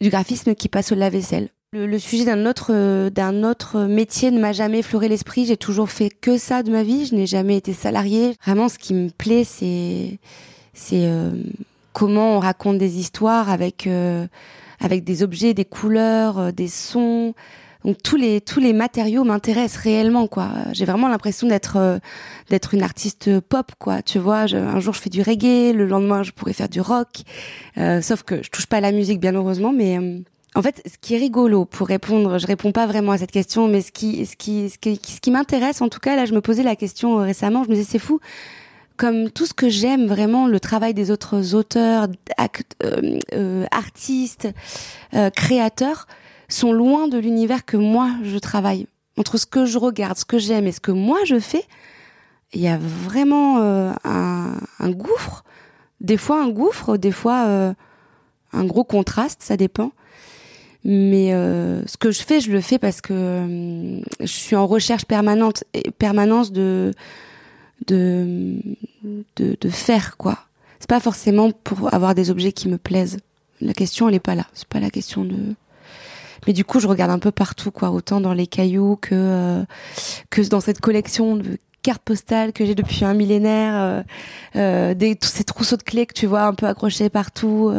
du 0.00 0.10
graphisme 0.10 0.56
qui 0.56 0.68
passe 0.68 0.90
au 0.90 0.96
lave-vaisselle 0.96 1.50
le, 1.72 1.86
le, 1.86 1.98
sujet 1.98 2.24
d'un 2.24 2.46
autre 2.46 2.70
euh, 2.70 3.10
d'un 3.10 3.44
autre 3.44 3.80
métier 3.84 4.30
ne 4.30 4.40
m'a 4.40 4.52
jamais 4.52 4.78
effleuré 4.78 5.08
l'esprit. 5.08 5.46
J'ai 5.46 5.56
toujours 5.56 5.90
fait 5.90 6.10
que 6.10 6.38
ça 6.38 6.62
de 6.62 6.70
ma 6.70 6.82
vie. 6.82 7.06
Je 7.06 7.14
n'ai 7.14 7.26
jamais 7.26 7.56
été 7.56 7.72
salariée. 7.72 8.34
Vraiment, 8.44 8.68
ce 8.68 8.78
qui 8.78 8.94
me 8.94 9.10
plaît, 9.10 9.44
c'est 9.44 10.18
c'est 10.72 11.06
euh, 11.06 11.30
comment 11.92 12.36
on 12.36 12.38
raconte 12.38 12.78
des 12.78 12.98
histoires 12.98 13.50
avec 13.50 13.86
euh, 13.86 14.26
avec 14.80 15.04
des 15.04 15.22
objets, 15.22 15.54
des 15.54 15.64
couleurs, 15.64 16.38
euh, 16.38 16.52
des 16.52 16.68
sons. 16.68 17.34
donc 17.84 18.00
tous 18.02 18.16
les 18.16 18.40
tous 18.40 18.60
les 18.60 18.72
matériaux 18.72 19.24
m'intéressent 19.24 19.82
réellement 19.82 20.28
quoi. 20.28 20.50
J'ai 20.72 20.84
vraiment 20.84 21.08
l'impression 21.08 21.48
d'être 21.48 22.00
d'être 22.50 22.74
une 22.74 22.82
artiste 22.82 23.40
pop 23.40 23.72
quoi. 23.78 24.02
Tu 24.02 24.18
vois, 24.18 24.46
un 24.54 24.80
jour 24.80 24.94
je 24.94 25.00
fais 25.00 25.10
du 25.10 25.22
reggae, 25.22 25.72
le 25.74 25.86
lendemain 25.86 26.22
je 26.22 26.30
pourrais 26.32 26.52
faire 26.52 26.68
du 26.68 26.80
rock. 26.80 27.08
Euh, 27.78 28.00
sauf 28.00 28.22
que 28.22 28.42
je 28.42 28.50
touche 28.50 28.66
pas 28.66 28.78
à 28.78 28.80
la 28.80 28.92
musique 28.92 29.20
bien 29.20 29.34
heureusement, 29.34 29.72
mais 29.72 29.98
en 30.54 30.62
fait, 30.62 30.82
ce 30.86 30.96
qui 31.00 31.14
est 31.14 31.18
rigolo 31.18 31.64
pour 31.64 31.86
répondre, 31.86 32.38
je 32.38 32.46
réponds 32.46 32.72
pas 32.72 32.86
vraiment 32.86 33.12
à 33.12 33.18
cette 33.18 33.30
question, 33.30 33.68
mais 33.68 33.80
ce 33.80 33.92
qui 33.92 34.24
ce 34.26 34.36
qui 34.36 34.70
ce 34.70 34.78
qui, 34.78 34.98
ce 35.04 35.20
qui 35.20 35.30
m'intéresse 35.30 35.82
en 35.82 35.88
tout 35.88 36.00
cas 36.00 36.16
là, 36.16 36.24
je 36.24 36.34
me 36.34 36.40
posais 36.40 36.62
la 36.62 36.76
question 36.76 37.16
récemment, 37.16 37.64
je 37.64 37.68
me 37.70 37.74
disais 37.74 37.88
c'est 37.88 37.98
fou 37.98 38.20
comme 38.96 39.30
tout 39.30 39.46
ce 39.46 39.54
que 39.54 39.68
j'aime 39.68 40.06
vraiment, 40.06 40.48
le 40.48 40.58
travail 40.58 40.92
des 40.92 41.12
autres 41.12 41.54
auteurs, 41.54 42.08
artistes, 43.70 44.48
créateurs, 45.36 46.08
sont 46.48 46.72
loin 46.72 47.08
de 47.08 47.18
l'univers 47.18 47.64
que 47.64 47.76
moi 47.76 48.10
je 48.24 48.38
travaille. 48.38 48.86
Entre 49.16 49.36
ce 49.36 49.46
que 49.46 49.66
je 49.66 49.78
regarde, 49.78 50.18
ce 50.18 50.24
que 50.24 50.38
j'aime 50.38 50.66
et 50.66 50.72
ce 50.72 50.80
que 50.80 50.90
moi 50.90 51.18
je 51.24 51.38
fais, 51.38 51.64
il 52.52 52.60
y 52.60 52.68
a 52.68 52.78
vraiment 52.78 53.58
euh, 53.58 53.92
un, 54.04 54.54
un, 54.78 54.90
gouffre. 54.90 55.44
Des 56.00 56.16
fois 56.16 56.42
un 56.42 56.48
gouffre, 56.48 56.96
des 56.96 57.12
fois 57.12 57.44
euh, 57.46 57.74
un 58.52 58.64
gros 58.64 58.84
contraste, 58.84 59.42
ça 59.42 59.56
dépend. 59.56 59.92
Mais 60.84 61.32
euh, 61.32 61.84
ce 61.86 61.96
que 61.96 62.10
je 62.10 62.22
fais, 62.22 62.40
je 62.40 62.52
le 62.52 62.60
fais 62.60 62.78
parce 62.78 63.00
que 63.00 64.00
je 64.20 64.26
suis 64.26 64.56
en 64.56 64.66
recherche 64.66 65.04
permanente, 65.04 65.64
permanence 65.98 66.52
de 66.52 66.92
de, 67.86 68.56
de, 69.36 69.56
de 69.60 69.68
faire 69.68 70.16
quoi. 70.16 70.38
C'est 70.78 70.88
pas 70.88 71.00
forcément 71.00 71.50
pour 71.50 71.92
avoir 71.92 72.14
des 72.14 72.30
objets 72.30 72.52
qui 72.52 72.68
me 72.68 72.78
plaisent. 72.78 73.18
La 73.60 73.72
question, 73.72 74.08
elle 74.08 74.14
est 74.14 74.20
pas 74.20 74.34
là. 74.34 74.46
C'est 74.54 74.68
pas 74.68 74.80
la 74.80 74.90
question 74.90 75.24
de 75.24 75.54
mais 76.46 76.52
du 76.52 76.64
coup, 76.64 76.80
je 76.80 76.86
regarde 76.86 77.10
un 77.10 77.18
peu 77.18 77.30
partout, 77.30 77.70
quoi, 77.70 77.90
autant 77.90 78.20
dans 78.20 78.32
les 78.32 78.46
cailloux 78.46 78.96
que 78.96 79.14
euh, 79.14 79.64
que 80.30 80.42
dans 80.48 80.60
cette 80.60 80.80
collection 80.80 81.36
de 81.36 81.58
cartes 81.82 82.02
postales 82.02 82.52
que 82.52 82.64
j'ai 82.64 82.74
depuis 82.74 83.04
un 83.04 83.14
millénaire, 83.14 83.74
euh, 83.74 84.02
euh, 84.56 84.94
des 84.94 85.16
tous 85.16 85.28
ces 85.28 85.44
trousseaux 85.44 85.76
de 85.76 85.82
clés 85.82 86.06
que 86.06 86.14
tu 86.14 86.26
vois 86.26 86.42
un 86.42 86.54
peu 86.54 86.66
accrochés 86.66 87.08
partout. 87.08 87.72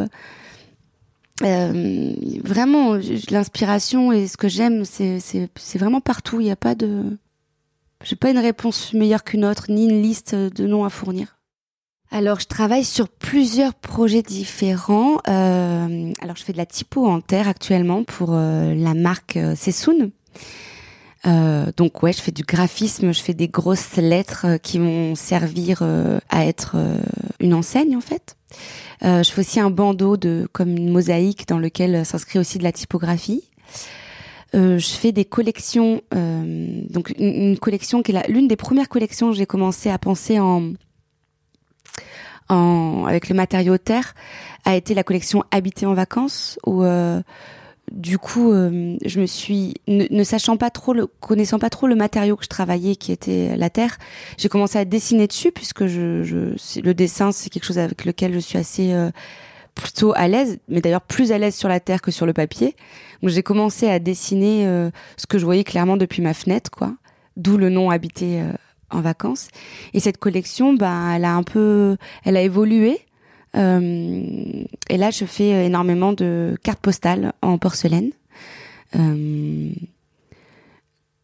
Vraiment, 1.40 2.98
l'inspiration 3.30 4.12
et 4.12 4.28
ce 4.28 4.36
que 4.36 4.48
j'aime, 4.48 4.84
c'est 4.84 5.18
c'est 5.20 5.78
vraiment 5.78 6.00
partout. 6.00 6.40
Il 6.40 6.44
n'y 6.44 6.50
a 6.50 6.56
pas 6.56 6.74
de, 6.74 7.16
j'ai 8.04 8.16
pas 8.16 8.30
une 8.30 8.38
réponse 8.38 8.92
meilleure 8.92 9.24
qu'une 9.24 9.44
autre, 9.44 9.66
ni 9.68 9.84
une 9.84 10.02
liste 10.02 10.34
de 10.34 10.66
noms 10.66 10.84
à 10.84 10.90
fournir. 10.90 11.36
Alors, 12.12 12.40
je 12.40 12.46
travaille 12.46 12.84
sur 12.84 13.08
plusieurs 13.08 13.74
projets 13.74 14.22
différents. 14.22 15.18
Euh, 15.28 16.12
alors, 16.20 16.36
je 16.36 16.42
fais 16.42 16.52
de 16.52 16.58
la 16.58 16.66
typo 16.66 17.06
en 17.06 17.20
terre 17.20 17.46
actuellement 17.46 18.02
pour 18.02 18.30
euh, 18.32 18.74
la 18.74 18.94
marque 18.94 19.36
euh, 19.36 19.54
Sessoun. 19.54 20.10
Euh, 21.26 21.66
donc 21.76 22.02
ouais, 22.02 22.12
je 22.12 22.20
fais 22.20 22.32
du 22.32 22.42
graphisme, 22.42 23.12
je 23.12 23.20
fais 23.20 23.34
des 23.34 23.48
grosses 23.48 23.96
lettres 23.96 24.58
qui 24.62 24.78
vont 24.78 25.14
servir 25.14 25.82
à 26.28 26.46
être 26.46 26.76
une 27.40 27.54
enseigne 27.54 27.96
en 27.96 28.00
fait. 28.00 28.36
je 29.02 29.30
fais 29.30 29.40
aussi 29.40 29.60
un 29.60 29.70
bandeau 29.70 30.16
de 30.16 30.48
comme 30.52 30.70
une 30.70 30.90
mosaïque 30.90 31.46
dans 31.46 31.58
lequel 31.58 32.06
s'inscrit 32.06 32.38
aussi 32.38 32.58
de 32.58 32.64
la 32.64 32.72
typographie. 32.72 33.44
je 34.54 34.78
fais 34.78 35.12
des 35.12 35.26
collections, 35.26 36.00
donc 36.10 37.12
une, 37.18 37.58
collection 37.58 38.02
qui 38.02 38.12
est 38.12 38.28
l'une 38.28 38.48
des 38.48 38.56
premières 38.56 38.88
collections 38.88 39.30
que 39.30 39.36
j'ai 39.36 39.46
commencé 39.46 39.90
à 39.90 39.98
penser 39.98 40.40
en 40.40 40.72
avec 42.50 43.28
le 43.28 43.34
matériau 43.34 43.78
terre 43.78 44.14
a 44.64 44.76
été 44.76 44.94
la 44.94 45.04
collection 45.04 45.44
Habiter 45.50 45.86
en 45.86 45.94
vacances 45.94 46.58
où 46.66 46.82
euh, 46.82 47.22
du 47.90 48.18
coup 48.18 48.52
euh, 48.52 48.96
je 49.04 49.20
me 49.20 49.26
suis 49.26 49.74
ne, 49.88 50.22
sachant 50.22 50.56
pas 50.56 50.70
trop 50.70 50.92
le 50.92 51.06
connaissant 51.06 51.58
pas 51.58 51.70
trop 51.70 51.86
le 51.86 51.96
matériau 51.96 52.36
que 52.36 52.44
je 52.44 52.48
travaillais 52.48 52.96
qui 52.96 53.12
était 53.12 53.56
la 53.56 53.70
terre 53.70 53.98
j'ai 54.38 54.48
commencé 54.48 54.78
à 54.78 54.84
dessiner 54.84 55.26
dessus 55.26 55.52
puisque 55.52 55.86
je, 55.86 56.22
je 56.22 56.80
le 56.80 56.94
dessin 56.94 57.32
c'est 57.32 57.50
quelque 57.50 57.64
chose 57.64 57.78
avec 57.78 58.04
lequel 58.04 58.32
je 58.32 58.38
suis 58.38 58.58
assez 58.58 58.92
euh, 58.92 59.10
plutôt 59.74 60.12
à 60.14 60.28
l'aise 60.28 60.58
mais 60.68 60.80
d'ailleurs 60.80 61.02
plus 61.02 61.32
à 61.32 61.38
l'aise 61.38 61.54
sur 61.54 61.68
la 61.68 61.80
terre 61.80 62.00
que 62.00 62.10
sur 62.10 62.26
le 62.26 62.32
papier 62.32 62.76
donc 63.22 63.30
j'ai 63.30 63.42
commencé 63.42 63.88
à 63.88 63.98
dessiner 63.98 64.64
ce 65.16 65.26
que 65.26 65.38
je 65.38 65.44
voyais 65.44 65.64
clairement 65.64 65.96
depuis 65.96 66.22
ma 66.22 66.34
fenêtre 66.34 66.70
quoi 66.70 66.94
d'où 67.36 67.56
le 67.56 67.70
nom 67.70 67.90
Habiter 67.90 68.42
en 68.90 69.00
vacances. 69.00 69.48
Et 69.94 70.00
cette 70.00 70.18
collection, 70.18 70.74
ben, 70.74 71.12
elle 71.12 71.24
a 71.24 71.34
un 71.34 71.42
peu, 71.42 71.96
elle 72.24 72.36
a 72.36 72.42
évolué. 72.42 73.00
Euh, 73.56 74.64
et 74.88 74.96
là, 74.96 75.10
je 75.10 75.24
fais 75.24 75.66
énormément 75.66 76.12
de 76.12 76.56
cartes 76.62 76.80
postales 76.80 77.32
en 77.42 77.58
porcelaine. 77.58 78.10
Euh, 78.96 79.70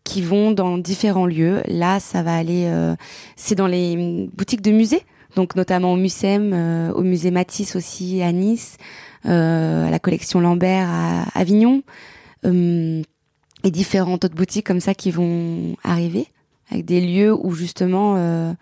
qui 0.04 0.22
vont 0.22 0.52
dans 0.52 0.78
différents 0.78 1.26
lieux. 1.26 1.62
Là, 1.66 1.98
ça 1.98 2.22
va 2.22 2.36
aller, 2.36 2.66
euh, 2.66 2.94
c'est 3.34 3.56
dans 3.56 3.66
les 3.66 4.28
boutiques 4.32 4.62
de 4.62 4.70
musées, 4.70 5.02
donc 5.34 5.56
notamment 5.56 5.92
au 5.92 5.96
Mucem, 5.96 6.52
euh, 6.54 6.92
au 6.92 7.02
musée 7.02 7.32
Matisse 7.32 7.74
aussi 7.74 8.22
à 8.22 8.30
Nice, 8.30 8.76
à 9.24 9.90
la 9.90 9.98
collection 9.98 10.38
Lambert 10.38 10.88
à 10.88 11.24
Avignon, 11.34 11.82
et 12.44 13.70
différentes 13.72 14.24
autres 14.24 14.36
boutiques 14.36 14.64
comme 14.64 14.78
ça 14.78 14.94
qui 14.94 15.10
vont 15.10 15.74
arriver 15.82 16.28
avec 16.70 16.84
des 16.84 17.00
lieux 17.00 17.34
où 17.34 17.52
justement 17.52 18.54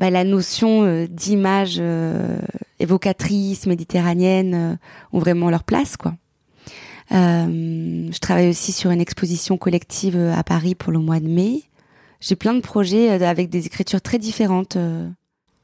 bah, 0.00 0.08
la 0.08 0.24
notion 0.24 0.82
euh, 0.82 1.06
d'image 1.06 1.76
euh, 1.78 2.38
évocatrice 2.78 3.66
méditerranéenne 3.66 4.54
euh, 4.54 4.74
ont 5.12 5.18
vraiment 5.18 5.50
leur 5.50 5.62
place 5.62 5.98
quoi. 5.98 6.14
je 7.10 8.18
travaille 8.18 8.48
aussi 8.48 8.72
sur 8.72 8.90
une 8.92 9.00
exposition 9.02 9.58
collective 9.58 10.16
à 10.16 10.42
Paris 10.42 10.74
pour 10.74 10.90
le 10.90 11.00
mois 11.00 11.20
de 11.20 11.28
mai. 11.28 11.64
J'ai 12.20 12.34
plein 12.34 12.54
de 12.54 12.60
projets 12.60 13.10
avec 13.10 13.50
des 13.50 13.66
écritures 13.66 14.00
très 14.00 14.18
différentes. 14.18 14.78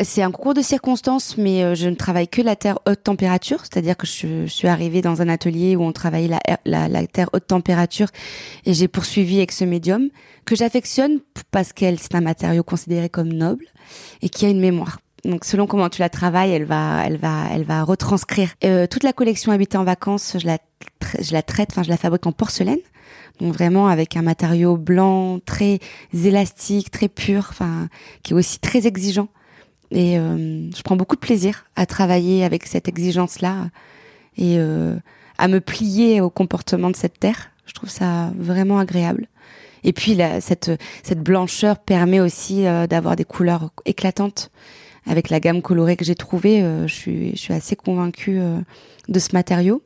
C'est 0.03 0.23
un 0.23 0.31
concours 0.31 0.53
de 0.53 0.61
circonstances, 0.61 1.39
mais 1.39 1.75
je 1.75 1.89
ne 1.89 1.95
travaille 1.95 2.29
que 2.29 2.43
la 2.43 2.55
terre 2.55 2.79
haute 2.87 3.03
température, 3.03 3.61
c'est-à-dire 3.61 3.97
que 3.97 4.07
je, 4.07 4.47
suis 4.47 4.69
arrivée 4.69 5.01
dans 5.01 5.23
un 5.23 5.29
atelier 5.29 5.75
où 5.75 5.83
on 5.83 5.93
travaillait 5.93 6.29
la, 6.29 6.41
la, 6.67 6.89
la 6.89 7.07
terre 7.07 7.31
haute 7.33 7.47
température 7.47 8.09
et 8.67 8.75
j'ai 8.75 8.89
poursuivi 8.89 9.39
avec 9.39 9.53
ce 9.53 9.65
médium 9.65 10.11
que 10.45 10.55
j'affectionne 10.55 11.21
parce 11.51 11.73
qu'elle 11.73 11.99
c'est 11.99 12.15
un 12.15 12.21
matériau 12.21 12.63
considéré 12.63 13.09
comme 13.09 13.33
noble 13.33 13.65
et 14.21 14.29
qui 14.29 14.45
a 14.45 14.51
une 14.51 14.61
mémoire. 14.61 14.99
Donc 15.25 15.45
selon 15.45 15.67
comment 15.67 15.89
tu 15.89 16.01
la 16.01 16.09
travailles, 16.09 16.53
elle 16.53 16.65
va, 16.65 17.03
elle 17.05 17.17
va, 17.17 17.45
elle 17.53 17.65
va 17.65 17.83
retranscrire. 17.83 18.51
Euh, 18.65 18.87
toute 18.87 19.03
la 19.03 19.13
collection 19.13 19.51
Habiter 19.51 19.77
en 19.77 19.85
vacances, 19.85 20.37
je 20.41 20.47
la, 20.47 20.59
je 21.21 21.33
la 21.33 21.43
traite, 21.43 21.71
enfin 21.73 21.83
je 21.83 21.89
la 21.89 21.97
fabrique 21.97 22.27
en 22.27 22.33
porcelaine, 22.33 22.79
donc 23.41 23.53
vraiment 23.53 23.89
avec 23.89 24.17
un 24.17 24.23
matériau 24.23 24.77
blanc 24.77 25.41
très 25.45 25.81
élastique, 26.13 26.91
très 26.91 27.09
pur, 27.09 27.49
enfin 27.51 27.89
qui 28.23 28.33
est 28.35 28.37
aussi 28.37 28.61
très 28.61 28.87
exigeant. 28.87 29.29
Et 29.91 30.19
euh, 30.19 30.71
je 30.71 30.83
prends 30.83 30.97
beaucoup 30.97 31.17
de 31.17 31.21
plaisir 31.21 31.67
à 31.77 31.87
travailler 31.87 32.45
avec 32.45 32.67
cette 32.67 32.89
exigence-là 32.89 33.71
et 34.37 34.57
euh, 34.59 34.97
à 35.39 35.49
me 35.49 35.61
plier 35.61 36.21
au 36.21 36.31
comportement 36.31 36.91
de 36.91 36.97
cette 36.97 37.19
terre. 37.19 37.51
Je 37.67 37.73
trouve 37.73 37.91
ça 37.91 38.33
vraiment 38.37 38.79
agréable. 38.79 39.29
Et 39.85 39.93
puis 39.93 40.19
cette, 40.41 40.71
cette 41.03 41.21
blancheur 41.21 41.79
permet 41.79 42.21
aussi 42.21 42.67
euh, 42.67 42.87
d'avoir 42.87 43.17
des 43.17 43.25
couleurs 43.25 43.71
éclatantes. 43.87 44.51
Avec 45.09 45.31
la 45.31 45.39
gamme 45.39 45.63
colorée 45.63 45.97
que 45.97 46.05
j'ai 46.05 46.17
trouvée, 46.17 46.63
euh, 46.63 46.89
je, 46.89 46.95
suis, 46.95 47.31
je 47.31 47.37
suis 47.37 47.55
assez 47.55 47.77
convaincue 47.77 48.41
euh, 48.41 48.59
de 49.09 49.19
ce 49.21 49.29
matériau. 49.33 49.81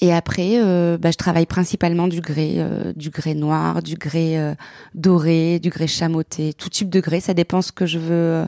Et 0.00 0.12
après, 0.12 0.58
bah, 0.98 1.10
je 1.10 1.16
travaille 1.16 1.46
principalement 1.46 2.08
du 2.08 2.20
grès, 2.20 2.64
du 2.94 3.10
grès 3.10 3.34
noir, 3.34 3.82
du 3.82 3.96
grès 3.96 4.56
doré, 4.94 5.58
du 5.58 5.70
grès 5.70 5.86
chamoté, 5.86 6.52
tout 6.52 6.68
type 6.68 6.90
de 6.90 7.00
grès. 7.00 7.20
Ça 7.20 7.34
dépend 7.34 7.62
ce 7.62 7.72
que 7.72 7.86
je 7.86 7.98
veux 7.98 8.44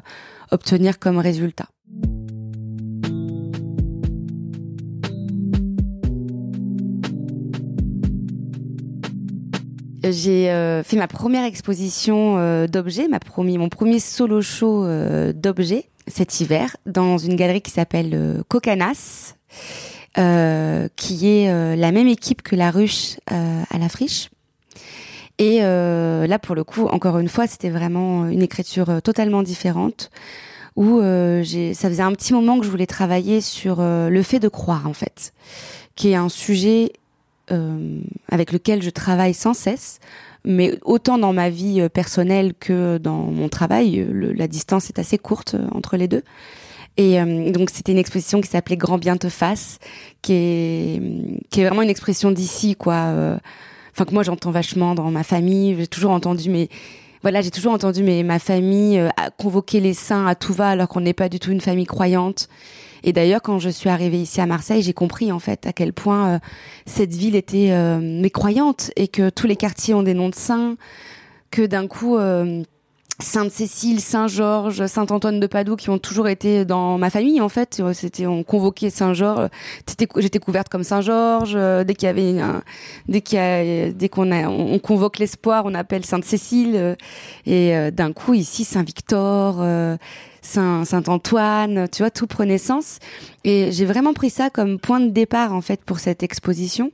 obtenir 0.51 0.99
comme 0.99 1.19
résultat. 1.19 1.67
j'ai 10.03 10.51
euh, 10.51 10.83
fait 10.83 10.97
ma 10.97 11.09
première 11.09 11.45
exposition 11.45 12.39
euh, 12.39 12.67
d'objets, 12.67 13.09
ma 13.09 13.19
mon 13.37 13.69
premier 13.69 13.99
solo 13.99 14.43
show 14.43 14.85
euh, 14.85 15.33
d'objets 15.33 15.87
cet 16.07 16.41
hiver 16.41 16.77
dans 16.87 17.19
une 17.19 17.37
galerie 17.37 17.63
qui 17.63 17.71
s'appelle 17.71 18.43
Cocanas, 18.49 19.35
qui 20.15 21.29
est 21.29 21.77
la 21.77 21.93
même 21.93 22.09
équipe 22.09 22.43
que 22.43 22.57
la 22.57 22.71
ruche 22.71 23.17
à 23.29 23.79
la 23.79 23.89
friche. 23.89 24.31
Et 25.39 25.61
là, 25.61 26.39
pour 26.39 26.55
le 26.55 26.65
coup, 26.65 26.87
encore 26.87 27.19
une 27.19 27.29
fois, 27.29 27.47
c'était 27.47 27.71
vraiment 27.71 28.27
une 28.27 28.43
écriture 28.43 29.01
totalement 29.03 29.43
différente 29.43 30.11
où 30.77 31.01
j'ai, 31.43 31.75
ça 31.75 31.89
faisait 31.89 32.03
un 32.03 32.13
petit 32.13 32.33
moment 32.33 32.59
que 32.59 32.65
je 32.67 32.71
voulais 32.71 32.87
travailler 32.87 33.41
sur 33.41 33.81
le 33.81 34.23
fait 34.23 34.39
de 34.39 34.49
croire 34.49 34.87
en 34.87 34.93
fait, 34.93 35.33
qui 35.95 36.11
est 36.11 36.17
un 36.17 36.29
sujet 36.29 36.93
euh, 37.53 37.99
avec 38.29 38.53
lequel 38.53 38.81
je 38.81 38.91
travaille 38.91 39.35
sans 39.35 39.55
cesse, 39.55 39.99
mais 40.45 40.79
autant 40.83 41.19
dans 41.19 41.33
ma 41.33 41.51
vie 41.51 41.81
euh, 41.81 41.89
personnelle 41.89 42.55
que 42.55 42.99
dans 42.99 43.23
mon 43.23 43.49
travail, 43.49 44.07
le, 44.09 44.33
la 44.33 44.47
distance 44.47 44.89
est 44.89 45.01
assez 45.01 45.19
courte 45.19 45.55
euh, 45.55 45.67
entre 45.73 45.97
les 45.97 46.07
deux. 46.07 46.23
Et 47.03 47.19
donc 47.53 47.71
c'était 47.71 47.93
une 47.93 47.99
exposition 47.99 48.43
qui 48.43 48.49
s'appelait 48.49 48.77
Grand 48.77 48.99
bien 48.99 49.17
te 49.17 49.31
fasse, 49.31 49.79
qui 50.21 50.35
est 50.35 51.65
vraiment 51.65 51.81
une 51.81 51.89
expression 51.89 52.31
d'ici 52.31 52.77
quoi. 52.77 53.15
enfin 53.93 54.05
que 54.05 54.13
moi 54.13 54.23
j'entends 54.23 54.51
vachement 54.51 54.95
dans 54.95 55.11
ma 55.11 55.23
famille. 55.23 55.77
J'ai 55.79 55.87
toujours 55.87 56.11
entendu 56.11 56.51
mes 56.51 56.69
voilà, 57.23 57.43
j'ai 57.43 57.51
toujours 57.51 57.73
entendu 57.73 58.03
mes, 58.03 58.23
ma 58.23 58.39
famille 58.39 58.99
euh, 58.99 59.11
convoquer 59.37 59.81
les 59.81 59.93
saints 59.93 60.27
à 60.27 60.35
tout 60.35 60.55
va 60.55 60.71
alors 60.71 60.89
qu'on 60.89 61.03
n'est 61.03 61.13
pas 61.13 61.29
du 61.29 61.39
tout 61.39 61.51
une 61.51 61.61
famille 61.61 61.85
croyante. 61.85 62.49
Et 63.03 63.13
d'ailleurs, 63.13 63.43
quand 63.43 63.59
je 63.59 63.69
suis 63.69 63.91
arrivée 63.91 64.21
ici 64.21 64.41
à 64.41 64.47
Marseille, 64.47 64.83
j'ai 64.83 64.93
compris 64.93 65.31
en 65.31 65.39
fait 65.39 65.67
à 65.67 65.73
quel 65.73 65.93
point 65.93 66.29
euh, 66.29 66.39
cette 66.87 67.15
ville 67.15 67.37
était 67.37 67.73
euh, 67.73 67.99
mécroyante 67.99 68.91
et 68.97 69.09
que 69.09 69.29
tous 69.29 69.47
les 69.47 69.57
quartiers 69.57 69.93
ont 69.93 70.03
des 70.03 70.15
noms 70.15 70.31
de 70.31 70.35
saints, 70.35 70.77
que 71.51 71.63
d'un 71.63 71.87
coup 71.89 72.17
Sainte-Cécile, 73.23 74.01
Saint-Georges, 74.01 74.87
Saint-Antoine 74.87 75.41
de 75.41 75.47
Padoue 75.47 75.77
qui 75.77 75.91
ont 75.91 75.99
toujours 75.99 76.29
été 76.29 76.65
dans 76.65 76.99
ma 76.99 77.11
famille 77.11 77.41
en 77.41 77.49
fait. 77.49 77.83
C'était 77.93 78.27
on 78.27 78.43
convoquait 78.43 78.91
Saint-Georges. 78.91 79.49
J'étais 80.17 80.39
couverte 80.39 80.69
comme 80.69 80.85
Saint-Georges. 80.85 81.55
Euh, 81.55 81.85
dès 81.85 81.95
qu'il 81.95 82.07
y 82.07 82.11
avait 82.11 82.41
un, 82.41 82.63
dès 83.09 83.21
qu'il 83.21 83.95
dès 83.97 84.09
qu'on 84.09 84.33
a, 84.33 84.49
on 84.49 84.79
convoque 84.79 85.19
l'espoir, 85.19 85.65
on 85.67 85.75
appelle 85.75 86.05
Sainte-Cécile. 86.05 86.77
Euh, 86.77 86.95
et 87.47 87.77
euh, 87.77 87.91
d'un 87.91 88.13
coup 88.13 88.35
ici 88.35 88.65
Saint-Victor, 88.65 89.65
Saint, 90.43 90.85
Saint-Antoine, 90.85 91.89
tu 91.91 92.03
vois, 92.03 92.11
tout 92.11 92.27
prenait 92.27 92.59
sens. 92.59 92.99
Et 93.45 93.73
j'ai 93.73 93.85
vraiment 93.85 94.15
pris 94.15 94.31
ça 94.31 94.51
comme 94.51 94.79
point 94.79 95.01
de 95.01 95.11
départ 95.11 95.53
en 95.53 95.61
fait 95.61 95.81
pour 95.85 95.99
cette 95.99 96.23
exposition. 96.23 96.91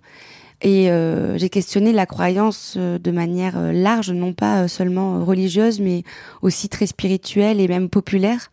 Et 0.66 0.90
euh, 0.90 1.38
j'ai 1.38 1.48
questionné 1.48 1.92
la 1.92 2.06
croyance 2.06 2.74
euh, 2.76 2.98
de 2.98 3.12
manière 3.12 3.56
euh, 3.56 3.70
large, 3.70 4.10
non 4.10 4.32
pas 4.32 4.66
seulement 4.66 5.24
religieuse, 5.24 5.78
mais 5.78 6.02
aussi 6.42 6.68
très 6.68 6.88
spirituelle 6.88 7.60
et 7.60 7.68
même 7.68 7.88
populaire, 7.88 8.50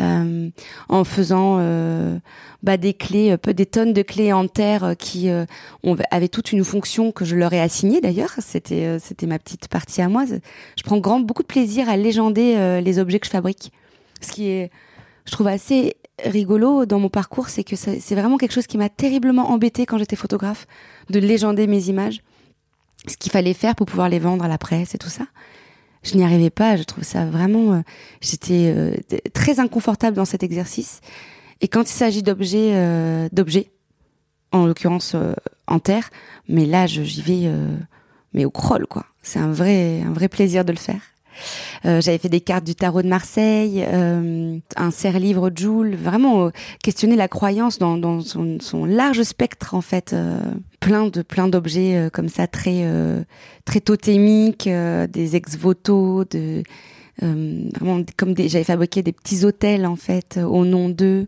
euh, 0.00 0.48
en 0.88 1.04
faisant 1.04 1.58
euh, 1.60 2.18
bah, 2.64 2.78
des 2.78 2.94
clés, 2.94 3.36
des 3.46 3.66
tonnes 3.66 3.92
de 3.92 4.02
clés 4.02 4.32
en 4.32 4.48
terre 4.48 4.96
qui 4.98 5.30
ont, 5.84 5.96
avaient 6.10 6.26
toute 6.26 6.50
une 6.50 6.64
fonction 6.64 7.12
que 7.12 7.24
je 7.24 7.36
leur 7.36 7.52
ai 7.52 7.60
assignée 7.60 8.00
d'ailleurs. 8.00 8.32
C'était 8.40 8.98
c'était 8.98 9.28
ma 9.28 9.38
petite 9.38 9.68
partie 9.68 10.02
à 10.02 10.08
moi. 10.08 10.24
Je 10.26 10.82
prends 10.82 10.98
grand 10.98 11.20
beaucoup 11.20 11.42
de 11.42 11.46
plaisir 11.46 11.88
à 11.88 11.96
légender 11.96 12.80
les 12.82 12.98
objets 12.98 13.20
que 13.20 13.26
je 13.26 13.30
fabrique, 13.30 13.70
ce 14.20 14.32
qui 14.32 14.48
est, 14.48 14.72
je 15.26 15.30
trouve 15.30 15.46
assez 15.46 15.94
rigolo 16.24 16.86
dans 16.86 16.98
mon 16.98 17.08
parcours, 17.08 17.48
c'est 17.48 17.64
que 17.64 17.76
c'est 17.76 18.14
vraiment 18.14 18.38
quelque 18.38 18.52
chose 18.52 18.66
qui 18.66 18.78
m'a 18.78 18.88
terriblement 18.88 19.50
embêté 19.50 19.86
quand 19.86 19.98
j'étais 19.98 20.16
photographe, 20.16 20.66
de 21.10 21.18
légender 21.18 21.66
mes 21.66 21.88
images, 21.88 22.22
ce 23.06 23.16
qu'il 23.16 23.32
fallait 23.32 23.54
faire 23.54 23.74
pour 23.74 23.86
pouvoir 23.86 24.08
les 24.08 24.18
vendre 24.18 24.44
à 24.44 24.48
la 24.48 24.58
presse 24.58 24.94
et 24.94 24.98
tout 24.98 25.08
ça. 25.08 25.24
Je 26.02 26.16
n'y 26.16 26.24
arrivais 26.24 26.50
pas, 26.50 26.76
je 26.76 26.82
trouve 26.82 27.04
ça 27.04 27.26
vraiment, 27.26 27.74
euh, 27.74 27.80
j'étais 28.20 28.72
euh, 28.76 28.96
très 29.32 29.60
inconfortable 29.60 30.16
dans 30.16 30.24
cet 30.24 30.42
exercice. 30.42 31.00
Et 31.60 31.68
quand 31.68 31.82
il 31.82 31.94
s'agit 31.94 32.22
d'objets, 32.22 32.72
euh, 32.74 33.28
d'objets, 33.32 33.70
en 34.50 34.66
l'occurrence 34.66 35.16
en 35.66 35.78
terre, 35.78 36.10
mais 36.46 36.66
là 36.66 36.86
j'y 36.86 37.22
vais, 37.22 37.50
mais 38.34 38.44
au 38.44 38.50
crawl 38.50 38.86
quoi. 38.86 39.06
C'est 39.22 39.38
un 39.38 39.50
vrai, 39.50 40.02
un 40.02 40.12
vrai 40.12 40.28
plaisir 40.28 40.66
de 40.66 40.72
le 40.72 40.78
faire. 40.78 41.00
Euh, 41.84 42.00
j'avais 42.00 42.18
fait 42.18 42.28
des 42.28 42.40
cartes 42.40 42.64
du 42.64 42.74
tarot 42.74 43.02
de 43.02 43.08
Marseille, 43.08 43.84
euh, 43.86 44.58
un 44.76 44.90
serre-livre 44.90 45.50
Joule, 45.54 45.94
vraiment 45.94 46.46
euh, 46.46 46.50
questionner 46.82 47.16
la 47.16 47.28
croyance 47.28 47.78
dans, 47.78 48.20
son, 48.20 48.84
large 48.84 49.22
spectre 49.22 49.74
en 49.74 49.80
fait, 49.80 50.14
plein 50.80 51.06
de 51.06 51.22
plein 51.22 51.48
d'objets 51.48 52.08
comme 52.12 52.28
ça 52.28 52.46
très 52.46 52.84
très 53.64 53.80
totémiques, 53.80 54.68
des 54.68 55.36
ex-voto, 55.36 56.24
vraiment 57.20 58.04
comme 58.16 58.34
j'avais 58.36 58.64
fabriqué 58.64 59.02
des 59.02 59.12
petits 59.12 59.44
hôtels 59.44 59.86
en 59.86 59.96
fait 59.96 60.38
au 60.44 60.64
nom 60.64 60.88
d'eux. 60.88 61.26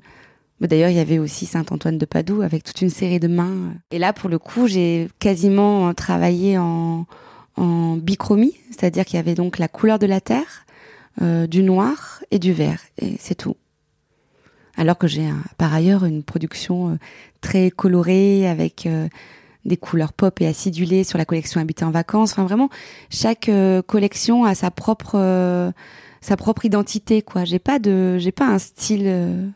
D'ailleurs, 0.61 0.89
il 0.89 0.97
y 0.97 1.01
avait 1.01 1.19
aussi 1.19 1.47
Saint-Antoine 1.47 1.99
de 1.99 2.07
Padoue 2.07 2.43
avec 2.43 2.65
toute 2.65 2.81
une 2.81 2.91
série 2.91 3.21
de 3.21 3.29
mains. 3.29 3.75
Et 3.91 3.99
là, 3.99 4.13
pour 4.13 4.31
le 4.31 4.39
coup, 4.39 4.67
j'ai 4.67 5.09
quasiment 5.19 5.93
travaillé 5.95 6.57
en, 6.59 7.07
en 7.57 7.97
bichromie, 7.97 8.57
c'est-à-dire 8.71 9.05
qu'il 9.05 9.17
y 9.17 9.21
avait 9.21 9.35
donc 9.35 9.59
la 9.59 9.69
couleur 9.69 9.99
de 9.99 10.07
la 10.07 10.21
terre, 10.21 10.67
euh, 11.23 11.47
du 11.47 11.63
noir 11.63 12.23
et 12.31 12.39
du 12.39 12.53
vert, 12.53 12.81
et 12.99 13.17
c'est 13.19 13.37
tout. 13.37 13.57
Alors 14.77 14.99
que 14.99 15.07
j'ai 15.07 15.29
par 15.57 15.73
ailleurs 15.73 16.05
une 16.05 16.25
production 16.25 16.91
euh, 16.91 16.97
très 17.41 17.71
colorée 17.71 18.49
avec 18.49 18.87
euh, 18.87 19.09
des 19.65 19.77
couleurs 19.77 20.13
pop 20.13 20.41
et 20.41 20.47
acidulées 20.49 21.05
sur 21.05 21.17
la 21.17 21.25
collection 21.25 21.61
Habiter 21.61 21.85
en 21.85 21.93
vacances. 21.93 22.33
Enfin 22.33 22.43
vraiment, 22.43 22.69
chaque 23.11 23.51
collection 23.87 24.45
a 24.45 24.55
sa 24.55 24.71
propre 24.73 25.73
sa 26.21 26.37
propre 26.37 26.65
identité 26.65 27.23
quoi. 27.23 27.45
J'ai 27.45 27.61
pas 27.61 27.79
de 27.79 28.19
j'ai 28.19 28.33
pas 28.33 28.49
un 28.49 28.59
style 28.59 29.55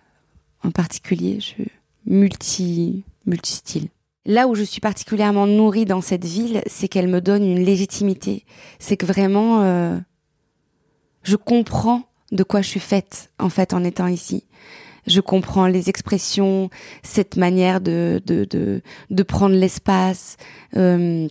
en 0.62 0.70
particulier. 0.70 1.40
Je 1.40 1.44
suis 1.44 1.72
multi 2.06 3.04
multi 3.26 3.52
style. 3.52 3.88
Là 4.28 4.46
où 4.46 4.54
je 4.54 4.62
suis 4.62 4.82
particulièrement 4.82 5.46
nourrie 5.46 5.86
dans 5.86 6.02
cette 6.02 6.26
ville, 6.26 6.60
c'est 6.66 6.86
qu'elle 6.86 7.08
me 7.08 7.22
donne 7.22 7.42
une 7.42 7.64
légitimité. 7.64 8.44
C'est 8.78 8.98
que 8.98 9.06
vraiment, 9.06 9.62
euh, 9.62 9.98
je 11.22 11.34
comprends 11.36 12.02
de 12.30 12.42
quoi 12.42 12.60
je 12.60 12.68
suis 12.68 12.78
faite, 12.78 13.30
en 13.38 13.48
fait, 13.48 13.72
en 13.72 13.82
étant 13.82 14.06
ici. 14.06 14.44
Je 15.06 15.22
comprends 15.22 15.66
les 15.66 15.88
expressions, 15.88 16.68
cette 17.02 17.38
manière 17.38 17.80
de, 17.80 18.20
de, 18.26 18.46
de, 19.08 19.22
prendre 19.22 19.56
l'espace, 19.56 20.36
euh, 20.76 21.26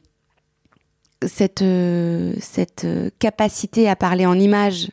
cette, 1.23 1.62
euh, 1.62 2.33
cette 2.39 2.88
capacité 3.19 3.88
à 3.88 3.95
parler 3.95 4.25
en 4.25 4.39
images, 4.39 4.89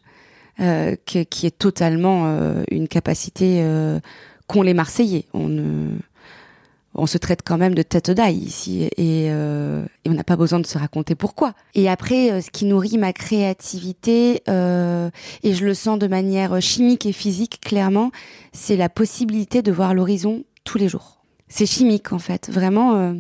qui 1.07 1.19
est 1.19 1.59
totalement 1.59 2.63
une 2.71 2.87
capacité 2.87 3.67
qu'ont 4.47 4.63
les 4.63 4.75
Marseillais. 4.75 5.25
On 6.95 7.07
se 7.07 7.19
traite 7.19 7.43
quand 7.45 7.59
même 7.59 7.75
de 7.75 7.83
tête 7.83 8.11
d'ail 8.11 8.37
ici 8.37 8.89
euh, 8.99 9.85
et, 10.05 10.11
on 10.11 10.15
n'a 10.15 10.25
pas 10.25 10.37
besoin 10.37 10.61
de 10.61 10.67
se 10.67 10.79
raconter 10.79 11.15
pourquoi. 11.15 11.55
Et 11.75 11.89
après, 11.89 12.31
euh, 12.31 12.41
ce 12.41 12.51
qui 12.51 12.67
nourrit 12.67 12.99
ma 12.99 13.13
créativité 13.13 14.43
euh, 14.49 15.11
et 15.43 15.55
je 15.55 15.65
le 15.65 15.75
sens 15.75 15.99
de 15.99 16.07
manière 16.07 16.61
chimique 16.61 17.07
et 17.07 17.13
physique 17.13 17.61
clairement, 17.61 18.13
c'est 18.53 18.77
la 18.77 18.89
possibilité 18.89 19.63
de 19.63 19.73
voir 19.73 19.95
l'horizon 19.95 20.45
tous 20.65 20.79
les 20.79 20.89
jours. 20.89 21.25
C'est 21.49 21.67
chimique 21.67 22.13
en 22.13 22.19
fait, 22.19 22.49
vraiment. 22.51 23.15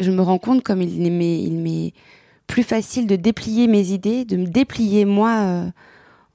je 0.00 0.10
me 0.10 0.22
rends 0.22 0.38
compte 0.38 0.62
comme 0.62 0.82
il 0.82 1.12
m'est, 1.12 1.42
il 1.42 1.58
m'est 1.58 1.92
plus 2.46 2.62
facile 2.62 3.06
de 3.06 3.16
déplier 3.16 3.68
mes 3.68 3.92
idées, 3.92 4.24
de 4.24 4.36
me 4.36 4.46
déplier 4.46 5.04
moi 5.04 5.70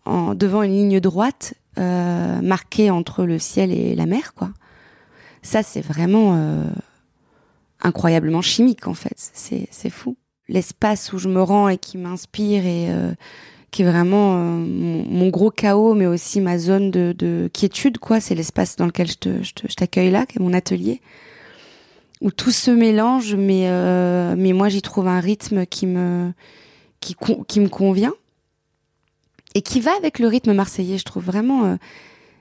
en, 0.06 0.34
devant 0.34 0.64
une 0.64 0.74
ligne 0.74 1.00
droite 1.00 1.56
marquée 1.78 2.90
entre 2.90 3.26
le 3.26 3.38
ciel 3.38 3.72
et 3.72 3.96
la 3.96 4.06
mer, 4.06 4.34
quoi 4.34 4.50
ça, 5.46 5.64
c'est 5.64 5.82
vraiment 5.82 6.36
euh, 6.36 6.64
incroyablement 7.80 8.42
chimique, 8.42 8.88
en 8.88 8.94
fait. 8.94 9.16
C'est 9.16 9.90
fou. 9.90 10.18
L'espace 10.50 11.14
où 11.14 11.18
je 11.18 11.30
me 11.30 11.42
rends 11.42 11.70
et 11.70 11.78
qui 11.78 11.98
m'inspire 11.98 12.66
et 12.66 12.88
euh, 12.90 13.14
qui 13.72 13.84
est 13.84 13.86
vraiment 13.86 14.36
euh, 14.36 14.58
mon, 14.58 15.30
gros 15.30 15.52
chaos, 15.52 15.94
mais 15.94 16.08
aussi 16.08 16.42
ma 16.42 16.58
zone 16.58 16.92
de, 16.92 17.50
quiétude, 17.54 18.00
quoi. 18.00 18.20
C'est 18.20 18.36
l'espace 18.36 18.76
dans 18.76 18.86
lequel 18.86 19.08
je 19.08 19.76
t'accueille 19.76 20.12
là, 20.12 20.26
qui 20.26 20.40
est 20.40 20.42
mon 20.42 20.54
atelier, 20.54 21.02
où 22.22 22.32
tout 22.32 22.52
se 22.52 22.72
mélange, 22.72 23.36
mais 23.36 23.70
mais 24.36 24.54
moi 24.54 24.70
j'y 24.70 24.82
trouve 24.82 25.08
un 25.08 25.20
rythme 25.20 25.66
qui 25.66 25.86
me 25.88 26.32
qui, 27.02 27.16
qui 27.48 27.60
me 27.60 27.70
convient 27.70 28.14
et 29.54 29.62
qui 29.62 29.80
va 29.80 29.92
avec 29.96 30.20
le 30.20 30.28
rythme 30.28 30.54
marseillais. 30.54 30.98
Je 30.98 31.06
trouve 31.06 31.24
vraiment 31.24 31.78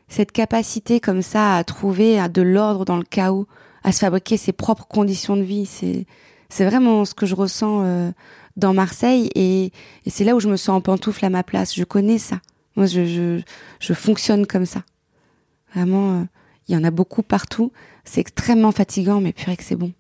cette 0.09 0.33
capacité 0.33 1.01
comme 1.01 1.23
ça 1.23 1.57
à 1.57 1.65
trouver 1.65 2.29
de 2.29 2.43
l'ordre 2.43 2.85
dans 2.85 2.97
le 2.97 3.05
chaos, 3.05 3.47
à 3.83 3.93
se 3.93 4.01
fabriquer 4.01 4.37
ses 4.37 4.53
propres 4.53 4.87
conditions 4.87 5.37
de 5.37 5.43
vie, 5.43 5.67
c'est 5.67 6.07
c'est 6.55 6.65
vraiment 6.65 7.05
ce 7.05 7.15
que 7.15 7.27
je 7.27 7.35
ressens 7.35 7.83
euh, 7.83 8.13
dans 8.57 8.75
Marseille 8.75 9.29
et, 9.35 9.73
c'est 10.07 10.23
là 10.23 10.37
où 10.37 10.41
je 10.41 10.49
me 10.49 10.57
sens 10.57 10.77
en 10.77 10.81
pantoufle 10.81 11.25
à 11.25 11.31
ma 11.31 11.43
place. 11.43 11.75
Je 11.75 11.83
connais 11.83 12.19
ça. 12.19 12.41
Moi, 12.77 12.87
je, 12.87 13.05
je, 13.07 13.41
je 13.81 13.93
fonctionne 13.93 14.47
comme 14.47 14.67
ça. 14.67 14.85
Vraiment, 15.75 16.21
euh, 16.21 16.25
il 16.69 16.75
y 16.75 16.79
en 16.79 16.85
a 16.85 16.93
beaucoup 16.93 17.25
partout. 17.25 17.73
C'est 18.05 18.21
extrêmement 18.21 18.71
fatigant, 18.71 19.21
mais 19.21 19.33
purée 19.33 19.57
que 19.57 19.65
c'est 19.65 19.75
bon. 19.75 19.93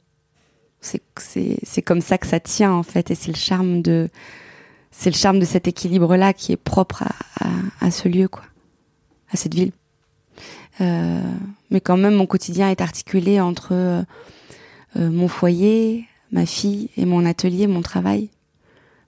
C'est 0.81 1.83
comme 1.83 2.03
ça 2.03 2.19
que 2.19 2.27
ça 2.27 2.39
tient 2.39 2.73
en 2.73 2.83
fait, 2.83 3.11
et 3.11 3.15
c'est 3.15 3.33
le 3.33 3.39
charme 3.39 3.81
de 3.81 4.11
c'est 4.91 5.11
le 5.11 5.17
charme 5.17 5.39
de 5.41 5.47
cet 5.47 5.67
équilibre 5.67 6.15
là 6.15 6.35
qui 6.35 6.53
est 6.53 6.57
propre 6.59 7.03
à, 7.03 7.47
à, 7.47 7.87
à 7.87 7.91
ce 7.91 8.07
lieu 8.07 8.29
quoi, 8.29 8.43
à 9.31 9.37
cette 9.37 9.55
ville. 9.55 9.73
Euh, 10.81 11.21
mais 11.71 11.81
quand 11.81 11.97
même, 11.97 12.15
mon 12.15 12.27
quotidien 12.27 12.71
est 12.71 12.81
articulé 12.81 13.41
entre 13.41 13.69
euh, 13.73 14.03
euh, 14.97 15.11
mon 15.11 15.29
foyer, 15.29 16.05
ma 16.33 16.47
fille 16.47 16.91
et 16.97 17.05
mon 17.05 17.25
atelier, 17.25 17.67
mon 17.67 17.83
travail. 17.83 18.31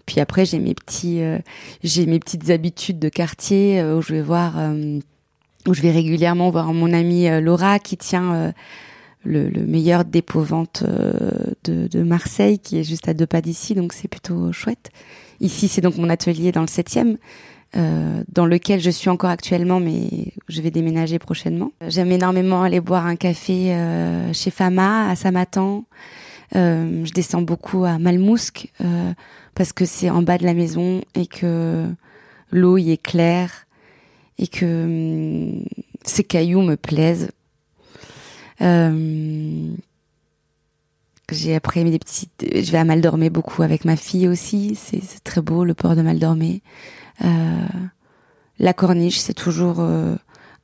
Puis 0.06 0.20
après, 0.20 0.44
j'ai 0.44 0.60
mes 0.60 0.74
petits, 0.74 1.20
j'ai 1.82 2.06
mes 2.06 2.20
petites 2.20 2.50
habitudes 2.50 3.00
de 3.00 3.08
quartier 3.08 3.82
où 3.82 4.00
je 4.00 4.14
vais 4.14 4.22
voir, 4.22 4.54
où 5.66 5.74
je 5.74 5.82
vais 5.82 5.90
régulièrement 5.90 6.48
voir 6.50 6.72
mon 6.72 6.92
amie 6.92 7.26
Laura 7.40 7.80
qui 7.80 7.96
tient 7.96 8.54
le, 9.24 9.48
le, 9.48 9.66
meilleur 9.66 10.04
dépôt-vente 10.04 10.84
de, 11.64 11.88
de, 11.88 12.02
Marseille, 12.04 12.60
qui 12.60 12.78
est 12.78 12.84
juste 12.84 13.08
à 13.08 13.14
deux 13.14 13.26
pas 13.26 13.40
d'ici, 13.40 13.74
donc 13.74 13.94
c'est 13.94 14.06
plutôt 14.06 14.52
chouette. 14.52 14.92
Ici, 15.40 15.66
c'est 15.66 15.80
donc 15.80 15.96
mon 15.96 16.08
atelier 16.08 16.52
dans 16.52 16.60
le 16.60 16.68
septième. 16.68 17.18
Euh, 17.74 18.22
dans 18.32 18.46
lequel 18.46 18.80
je 18.80 18.90
suis 18.90 19.10
encore 19.10 19.30
actuellement, 19.30 19.80
mais 19.80 20.32
je 20.48 20.62
vais 20.62 20.70
déménager 20.70 21.18
prochainement. 21.18 21.72
J'aime 21.88 22.12
énormément 22.12 22.62
aller 22.62 22.80
boire 22.80 23.06
un 23.06 23.16
café 23.16 23.74
euh, 23.74 24.32
chez 24.32 24.50
Fama 24.50 25.10
à 25.10 25.16
Samatan. 25.16 25.84
je 26.54 27.12
descends 27.12 27.42
beaucoup 27.42 27.84
à 27.84 27.98
Malmousque 27.98 28.72
parce 29.54 29.72
que 29.72 29.84
c'est 29.84 30.10
en 30.10 30.22
bas 30.22 30.38
de 30.38 30.44
la 30.44 30.54
maison 30.54 31.02
et 31.14 31.26
que 31.26 31.86
l'eau 32.50 32.78
y 32.78 32.92
est 32.92 33.02
claire 33.02 33.66
et 34.38 34.46
que 34.46 34.84
hum, 34.84 35.64
ces 36.04 36.24
cailloux 36.24 36.62
me 36.62 36.76
plaisent. 36.76 37.30
Euh, 38.62 39.68
j'ai 41.30 41.54
après 41.54 41.82
des 41.84 41.98
petites. 41.98 42.30
Je 42.40 42.70
vais 42.70 42.78
à 42.78 42.84
Maldormé 42.84 43.30
beaucoup 43.30 43.62
avec 43.62 43.84
ma 43.84 43.96
fille 43.96 44.28
aussi. 44.28 44.76
C'est 44.76 45.24
très 45.24 45.42
beau 45.42 45.64
le 45.64 45.74
port 45.74 45.96
de 45.96 46.02
Maldormé. 46.02 46.62
Euh, 47.24 47.66
la 48.58 48.72
corniche, 48.72 49.18
c'est 49.18 49.34
toujours 49.34 49.80
euh, 49.80 50.14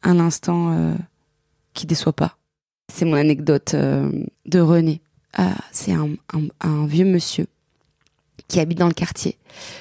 un 0.03 0.21
instant 0.21 0.73
euh, 0.73 0.95
qui 1.75 1.87
déçoit 1.87 2.12
pas. 2.12 2.37
C'est 2.93 3.05
mon 3.05 3.15
anecdote 3.15 3.75
de 3.75 4.61
René. 4.61 5.01
c'est 5.71 5.93
un, 5.93 6.11
un, 6.35 6.49
un, 6.61 6.87
vieux 6.87 7.07
monsieur 7.07 7.47
qui 8.49 8.61
habite 8.61 8.79
dans 8.79 8.88
le 8.88 8.93
quartier 8.93 9.38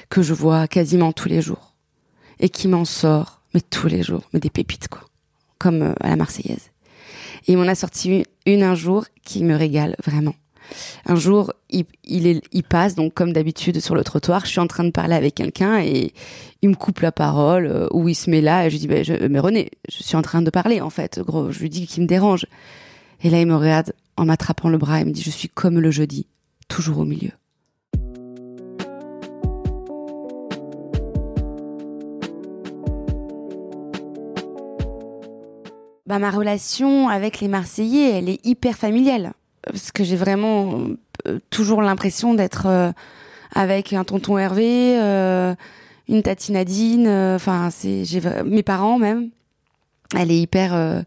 que 0.08 0.22
je 0.22 0.32
vois 0.32 0.66
quasiment 0.66 1.12
tous 1.12 1.28
les 1.28 1.42
jours 1.42 1.74
et 2.40 2.48
qui 2.48 2.68
m'en 2.68 2.86
sort, 2.86 3.42
mais 3.52 3.60
tous 3.60 3.86
les 3.86 4.02
jours, 4.02 4.22
mais 4.32 4.40
des 4.40 4.48
pépites 4.48 4.88
quoi, 4.88 5.02
comme 5.58 5.94
à 6.00 6.08
la 6.08 6.16
Marseillaise. 6.16 6.70
Et 7.46 7.52
il 7.52 7.58
m'en 7.58 7.68
a 7.68 7.74
sorti 7.74 8.24
une 8.46 8.62
un 8.62 8.74
jour 8.74 9.04
qui 9.24 9.44
me 9.44 9.56
régale 9.56 9.96
vraiment. 10.02 10.34
Un 11.06 11.16
jour, 11.16 11.52
il, 11.70 11.84
passe, 12.68 12.94
donc 12.94 13.14
comme 13.14 13.32
d'habitude 13.32 13.80
sur 13.80 13.94
le 13.94 14.04
trottoir, 14.04 14.44
je 14.44 14.50
suis 14.50 14.60
en 14.60 14.66
train 14.66 14.84
de 14.84 14.90
parler 14.90 15.14
avec 15.14 15.34
quelqu'un 15.34 15.80
et 15.80 16.12
il 16.62 16.68
me 16.68 16.74
coupe 16.74 17.00
la 17.00 17.12
parole 17.12 17.66
euh, 17.66 17.88
ou 17.92 18.08
il 18.08 18.14
se 18.14 18.30
met 18.30 18.40
là 18.40 18.66
et 18.66 18.70
je 18.70 18.76
dis 18.76 18.86
bah, 18.86 19.02
je, 19.02 19.14
mais 19.26 19.38
René, 19.38 19.70
je 19.88 20.02
suis 20.02 20.16
en 20.16 20.22
train 20.22 20.42
de 20.42 20.50
parler 20.50 20.80
en 20.80 20.90
fait, 20.90 21.20
gros, 21.20 21.50
je 21.50 21.60
lui 21.60 21.70
dis 21.70 21.86
qu'il 21.86 22.02
me 22.02 22.08
dérange. 22.08 22.46
Et 23.24 23.30
là, 23.30 23.40
il 23.40 23.46
me 23.46 23.56
regarde 23.56 23.92
en 24.16 24.24
m'attrapant 24.24 24.68
le 24.68 24.78
bras 24.78 25.00
et 25.00 25.04
me 25.04 25.12
dit 25.12 25.22
je 25.22 25.30
suis 25.30 25.48
comme 25.48 25.80
le 25.80 25.90
jeudi, 25.90 26.26
toujours 26.68 26.98
au 26.98 27.04
milieu. 27.04 27.30
Bah, 36.06 36.18
ma 36.18 36.30
relation 36.30 37.08
avec 37.08 37.40
les 37.40 37.48
Marseillais, 37.48 38.18
elle 38.18 38.28
est 38.28 38.44
hyper 38.44 38.76
familiale 38.76 39.32
parce 39.64 39.92
que 39.92 40.04
j'ai 40.04 40.16
vraiment 40.16 40.86
euh, 41.26 41.38
toujours 41.50 41.82
l'impression 41.82 42.34
d'être 42.34 42.66
euh, 42.66 42.92
avec 43.54 43.92
un 43.92 44.04
tonton 44.04 44.38
Hervé, 44.38 44.98
euh, 45.00 45.54
une 46.08 46.22
tati 46.22 46.52
Nadine, 46.52 47.08
enfin 47.08 47.70
c'est 47.70 48.04
mes 48.44 48.62
parents 48.62 48.98
même. 48.98 49.30
Elle 50.16 50.30
est 50.30 50.40
hyper 50.40 51.04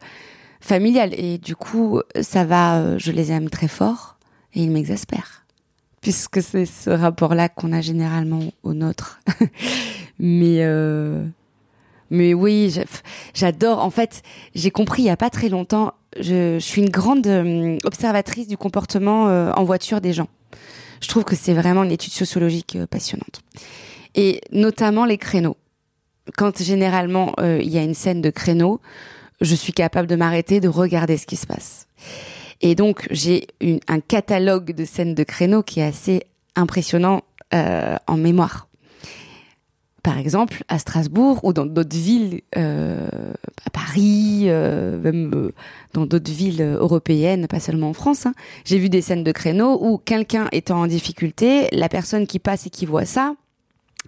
familiale 0.62 1.14
et 1.14 1.38
du 1.38 1.56
coup 1.56 2.02
ça 2.22 2.44
va, 2.44 2.98
je 2.98 3.12
les 3.12 3.32
aime 3.32 3.50
très 3.50 3.68
fort 3.68 4.18
et 4.54 4.64
ils 4.64 4.72
m'exaspèrent 4.72 5.44
puisque 6.02 6.42
c'est 6.42 6.66
ce 6.66 6.92
rapport-là 6.92 7.50
qu'on 7.50 7.72
a 7.72 7.82
généralement 7.82 8.42
au 8.64 8.74
nôtre. 8.74 9.20
mais 10.20 10.64
mais 12.10 12.34
oui, 12.34 12.74
j'adore. 13.34 13.80
En 13.84 13.90
fait, 13.90 14.22
j'ai 14.54 14.72
compris 14.72 15.04
il 15.04 15.06
y 15.06 15.10
a 15.10 15.18
pas 15.18 15.30
très 15.30 15.50
longtemps 15.50 15.94
je, 16.20 16.60
suis 16.60 16.82
une 16.82 16.90
grande 16.90 17.28
euh, 17.28 17.78
observatrice 17.84 18.48
du 18.48 18.58
comportement 18.58 19.28
euh, 19.28 19.52
en 19.54 19.64
voiture 19.64 20.02
des 20.02 20.14
gens. 20.14 20.28
Je 21.02 21.08
trouve 21.08 21.24
que 21.24 21.36
c'est 21.36 21.54
vraiment 21.54 21.84
une 21.84 21.92
étude 21.92 22.14
sociologique 22.14 22.76
euh, 22.76 22.88
passionnante. 22.88 23.42
Et 24.16 24.42
notamment 24.52 25.06
les 25.06 25.18
créneaux. 25.18 25.58
Quand 26.38 26.64
généralement 26.64 27.36
il 27.38 27.70
y 27.70 27.78
a 27.78 27.84
une 27.84 27.94
scène 27.94 28.20
de 28.20 28.32
créneau, 28.32 28.82
je 29.42 29.54
suis 29.54 29.74
capable 29.74 30.08
de 30.08 30.16
m'arrêter, 30.16 30.60
de 30.60 30.70
regarder 30.70 31.18
ce 31.18 31.28
qui 31.28 31.36
se 31.36 31.46
passe. 31.46 31.86
Et 32.62 32.74
donc 32.74 33.08
j'ai 33.12 33.46
un 33.88 34.00
catalogue 34.00 34.74
de 34.74 34.86
scènes 34.86 35.14
de 35.14 35.24
créneaux 35.24 35.62
qui 35.62 35.82
est 35.82 35.84
assez 35.84 36.24
impressionnant 36.56 37.22
en 37.52 38.18
mémoire 38.18 38.70
par 40.06 40.20
exemple 40.20 40.64
à 40.68 40.78
Strasbourg 40.78 41.40
ou 41.44 41.52
dans 41.52 41.66
d'autres 41.66 41.98
villes, 41.98 42.42
euh, 42.58 43.08
à 43.66 43.70
Paris, 43.72 44.44
euh, 44.46 45.00
même 45.00 45.32
euh, 45.34 45.52
dans 45.94 46.06
d'autres 46.06 46.32
villes 46.32 46.62
européennes, 46.62 47.48
pas 47.48 47.60
seulement 47.60 47.90
en 47.90 47.94
France, 47.94 48.28
hein, 48.28 48.36
j'ai 48.66 48.78
vu 48.78 48.90
des 48.90 49.02
scènes 49.02 49.24
de 49.24 49.32
créneaux 49.32 49.80
où 49.82 49.98
quelqu'un 49.98 50.48
étant 50.52 50.82
en 50.82 50.86
difficulté, 50.86 51.70
la 51.72 51.90
personne 51.90 52.28
qui 52.28 52.38
passe 52.38 52.68
et 52.68 52.70
qui 52.70 52.86
voit 52.86 53.06
ça, 53.06 53.34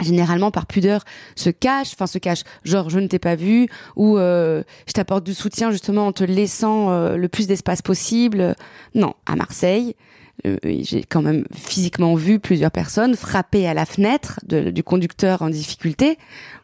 généralement 0.01 0.51
par 0.51 0.65
pudeur 0.65 1.03
se 1.35 1.49
cache, 1.49 1.93
enfin 1.93 2.07
se 2.07 2.17
cache, 2.17 2.43
genre 2.63 2.89
je 2.89 2.99
ne 2.99 3.07
t'ai 3.07 3.19
pas 3.19 3.35
vu 3.35 3.67
ou 3.95 4.17
euh, 4.17 4.63
je 4.87 4.93
t'apporte 4.93 5.23
du 5.23 5.33
soutien 5.33 5.71
justement 5.71 6.07
en 6.07 6.11
te 6.11 6.23
laissant 6.23 6.91
euh, 6.91 7.17
le 7.17 7.27
plus 7.27 7.47
d'espace 7.47 7.81
possible. 7.81 8.55
Non, 8.95 9.13
à 9.25 9.35
Marseille, 9.35 9.95
euh, 10.45 10.57
j'ai 10.63 11.03
quand 11.03 11.21
même 11.21 11.45
physiquement 11.51 12.13
vu 12.13 12.39
plusieurs 12.39 12.71
personnes 12.71 13.15
frapper 13.15 13.67
à 13.67 13.73
la 13.73 13.85
fenêtre 13.85 14.39
du 14.45 14.83
conducteur 14.83 15.41
en 15.41 15.49
difficulté 15.49 16.17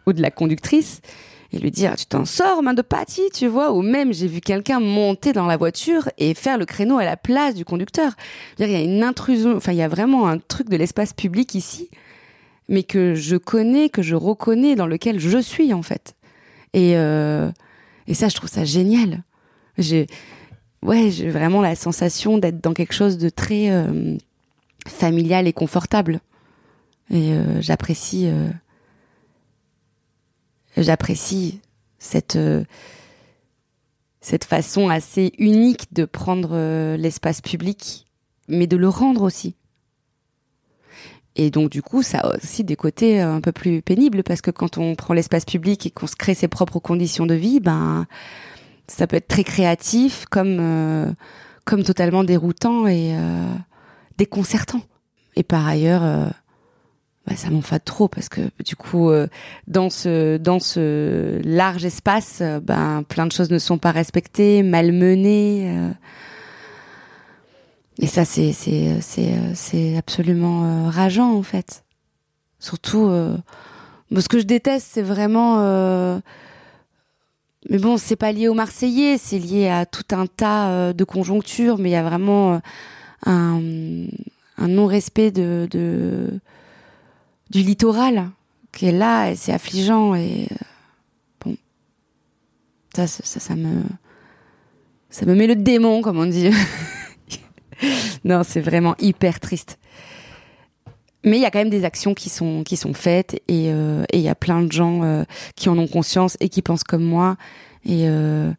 ou 0.06 0.14
de 0.14 0.22
la 0.22 0.30
conductrice 0.30 1.02
et 1.52 1.58
lui 1.58 1.72
dire 1.72 1.96
tu 1.96 2.06
t'en 2.06 2.26
sors 2.26 2.62
main 2.62 2.76
de 2.76 2.84
pâtis 2.84 3.32
tu 3.34 3.48
vois 3.48 3.72
ou 3.72 3.82
même 3.82 4.14
j'ai 4.14 4.28
vu 4.28 4.42
quelqu'un 4.42 4.80
monter 4.80 5.34
dans 5.34 5.48
la 5.48 5.58
voiture 5.58 6.08
et 6.20 6.36
faire 6.36 6.60
le 6.60 6.66
créneau 6.66 7.00
à 7.00 7.06
la 7.06 7.18
place 7.18 7.56
du 7.56 7.66
conducteur. 7.66 8.14
Il 8.60 8.70
y 8.70 8.76
a 8.76 8.82
une 8.82 9.04
intrusion 9.04 9.56
enfin 9.56 9.72
il 9.72 9.80
y 9.80 9.84
a 9.84 9.88
vraiment 9.88 10.28
un 10.28 10.38
truc 10.38 10.70
de 10.70 10.78
l'espace 10.78 11.14
public 11.14 11.56
ici 11.56 11.90
mais 12.70 12.84
que 12.84 13.16
je 13.16 13.38
connais 13.38 13.90
que 13.90 14.04
je 14.04 14.16
reconnais 14.16 14.76
dans 14.76 14.88
lequel 14.88 15.20
je 15.20 15.40
suis 15.40 15.74
en 15.74 15.82
fait. 15.82 16.16
Et 16.74 16.96
euh, 16.96 17.52
et 18.06 18.14
ça 18.14 18.30
je 18.30 18.36
trouve 18.36 18.50
ça 18.50 18.66
génial 18.66 19.24
ouais, 20.84 21.10
j'ai 21.12 21.30
vraiment 21.30 21.62
la 21.62 21.76
sensation 21.76 22.38
d'être 22.38 22.62
dans 22.62 22.74
quelque 22.74 22.94
chose 22.94 23.18
de 23.18 23.30
très 23.30 23.72
euh, 23.72 24.18
familial 24.88 25.48
et 25.48 25.54
confortable. 25.54 26.20
Et 27.10 27.34
euh, 27.34 27.62
j'apprécie, 27.62 28.28
euh, 28.28 28.50
j'apprécie 30.78 31.60
cette 32.00 32.38
cette 34.22 34.46
façon 34.46 34.88
assez 34.88 35.34
unique 35.38 35.94
de 35.94 36.06
prendre 36.06 36.96
l'espace 36.96 37.42
public, 37.42 38.06
mais 38.48 38.68
de 38.68 38.78
le 38.78 38.88
rendre 38.88 39.22
aussi. 39.22 39.56
Et 41.36 41.50
donc 41.50 41.70
du 41.70 41.82
coup, 41.82 42.04
ça 42.04 42.20
a 42.20 42.38
aussi 42.38 42.64
des 42.64 42.78
côtés 42.78 43.20
un 43.20 43.42
peu 43.42 43.52
plus 43.52 43.82
pénibles 43.82 44.24
parce 44.24 44.40
que 44.40 44.52
quand 44.52 44.78
on 44.78 44.96
prend 44.96 45.14
l'espace 45.14 45.44
public 45.44 45.86
et 45.86 45.92
qu'on 45.92 46.08
se 46.08 46.16
crée 46.16 46.36
ses 46.36 46.48
propres 46.48 46.80
conditions 46.80 47.26
de 47.26 47.34
vie, 47.34 47.60
ben 47.60 48.08
ça 48.88 49.08
peut 49.08 49.18
être 49.18 49.28
très 49.28 49.44
créatif 49.44 50.26
comme 50.30 50.58
euh, 50.60 51.12
comme 51.66 51.84
totalement 51.84 52.24
déroutant 52.24 52.88
et 52.88 53.16
euh, 53.16 53.54
déconcertant. 54.18 54.82
Et 55.36 55.44
par 55.44 55.66
ailleurs, 55.68 56.04
euh, 56.04 56.28
bah, 57.26 57.36
ça 57.36 57.50
trop 57.80 58.08
parce 58.08 58.30
que 58.30 58.42
du 58.64 58.76
coup, 58.76 59.10
dans 59.68 59.90
ce 59.90 60.38
dans 60.38 60.60
ce 60.60 61.42
large 61.44 61.86
espace, 61.86 62.42
ben 62.62 63.04
plein 63.08 63.26
de 63.26 63.32
choses 63.32 63.50
ne 63.50 63.60
sont 63.60 63.78
pas 63.78 63.92
respectées, 63.92 64.62
malmenées. 64.62 65.92
et 67.98 68.08
ça, 68.08 68.26
c'est 68.26 68.52
c'est 68.52 69.00
c'est 69.00 69.36
c'est 69.56 69.98
absolument 69.98 70.90
rageant 70.90 71.34
en 71.34 71.44
fait. 71.44 71.86
Surtout, 72.60 73.10
ce 74.22 74.28
que 74.28 74.40
je 74.40 74.46
déteste, 74.46 74.90
c'est 74.92 75.02
vraiment 75.02 76.22
mais 77.70 77.78
bon, 77.78 77.98
c'est 77.98 78.16
pas 78.16 78.32
lié 78.32 78.48
aux 78.48 78.54
Marseillais, 78.54 79.18
c'est 79.18 79.40
lié 79.40 79.70
à 79.70 79.86
tout 79.86 80.04
un 80.12 80.28
tas 80.28 80.70
euh, 80.70 80.94
de 80.94 81.04
conjonctures, 81.04 81.78
mais 81.78 81.90
il 81.90 81.94
y 81.94 81.96
a 81.96 82.04
vraiment 82.04 82.56
euh, 82.56 84.08
un, 84.58 84.68
non-respect 84.68 85.32
de, 85.32 86.30
du 87.50 87.60
littoral 87.60 88.30
qui 88.72 88.88
est 88.88 88.92
là 88.92 89.30
et 89.30 89.36
c'est 89.36 89.54
affligeant 89.54 90.16
et 90.16 90.48
euh, 90.52 90.56
bon, 91.46 91.56
ça, 92.94 93.56
me, 93.56 93.82
ça 95.10 95.26
me 95.26 95.36
met 95.36 95.48
le 95.48 95.56
démon, 95.56 96.02
comme 96.02 96.20
on 96.20 96.26
dit. 96.26 96.50
non, 98.26 98.44
c'est 98.44 98.62
vraiment 98.62 98.96
hyper 99.00 99.40
triste. 99.40 99.78
Mais 101.24 101.38
il 101.38 101.42
y 101.42 101.46
a 101.46 101.52
quand 101.52 101.60
même 101.60 101.70
des 101.70 101.86
actions 101.86 102.14
qui 102.14 102.30
sont 102.30 102.64
qui 102.64 102.76
sont 102.76 102.94
faites 102.94 103.36
et 103.48 103.72
euh, 103.72 104.04
il 104.12 104.20
y 104.20 104.28
a 104.28 104.36
plein 104.36 104.62
de 104.62 104.72
gens 104.72 105.04
euh, 105.04 105.24
qui 105.56 105.70
en 105.70 105.78
ont 105.78 105.88
conscience 105.88 106.36
et 106.42 106.50
qui 106.50 106.62
pensent 106.62 106.84
comme 106.84 107.04
moi 107.04 107.38
et 107.86 108.10
euh, 108.10 108.52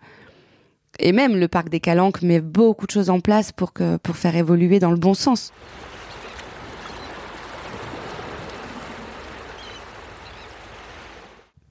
et 0.98 1.12
même 1.12 1.37
le 1.37 1.48
parc 1.48 1.68
des 1.68 1.81
Calanques 1.81 2.22
met 2.22 2.40
beaucoup 2.40 2.87
de 2.87 2.90
choses 2.90 3.11
en 3.11 3.20
place 3.20 3.53
pour 3.53 3.74
que 3.74 3.98
pour 3.98 4.16
faire 4.16 4.35
évoluer 4.35 4.79
dans 4.79 4.90
le 4.90 4.96
bon 4.96 5.12
sens. 5.12 5.53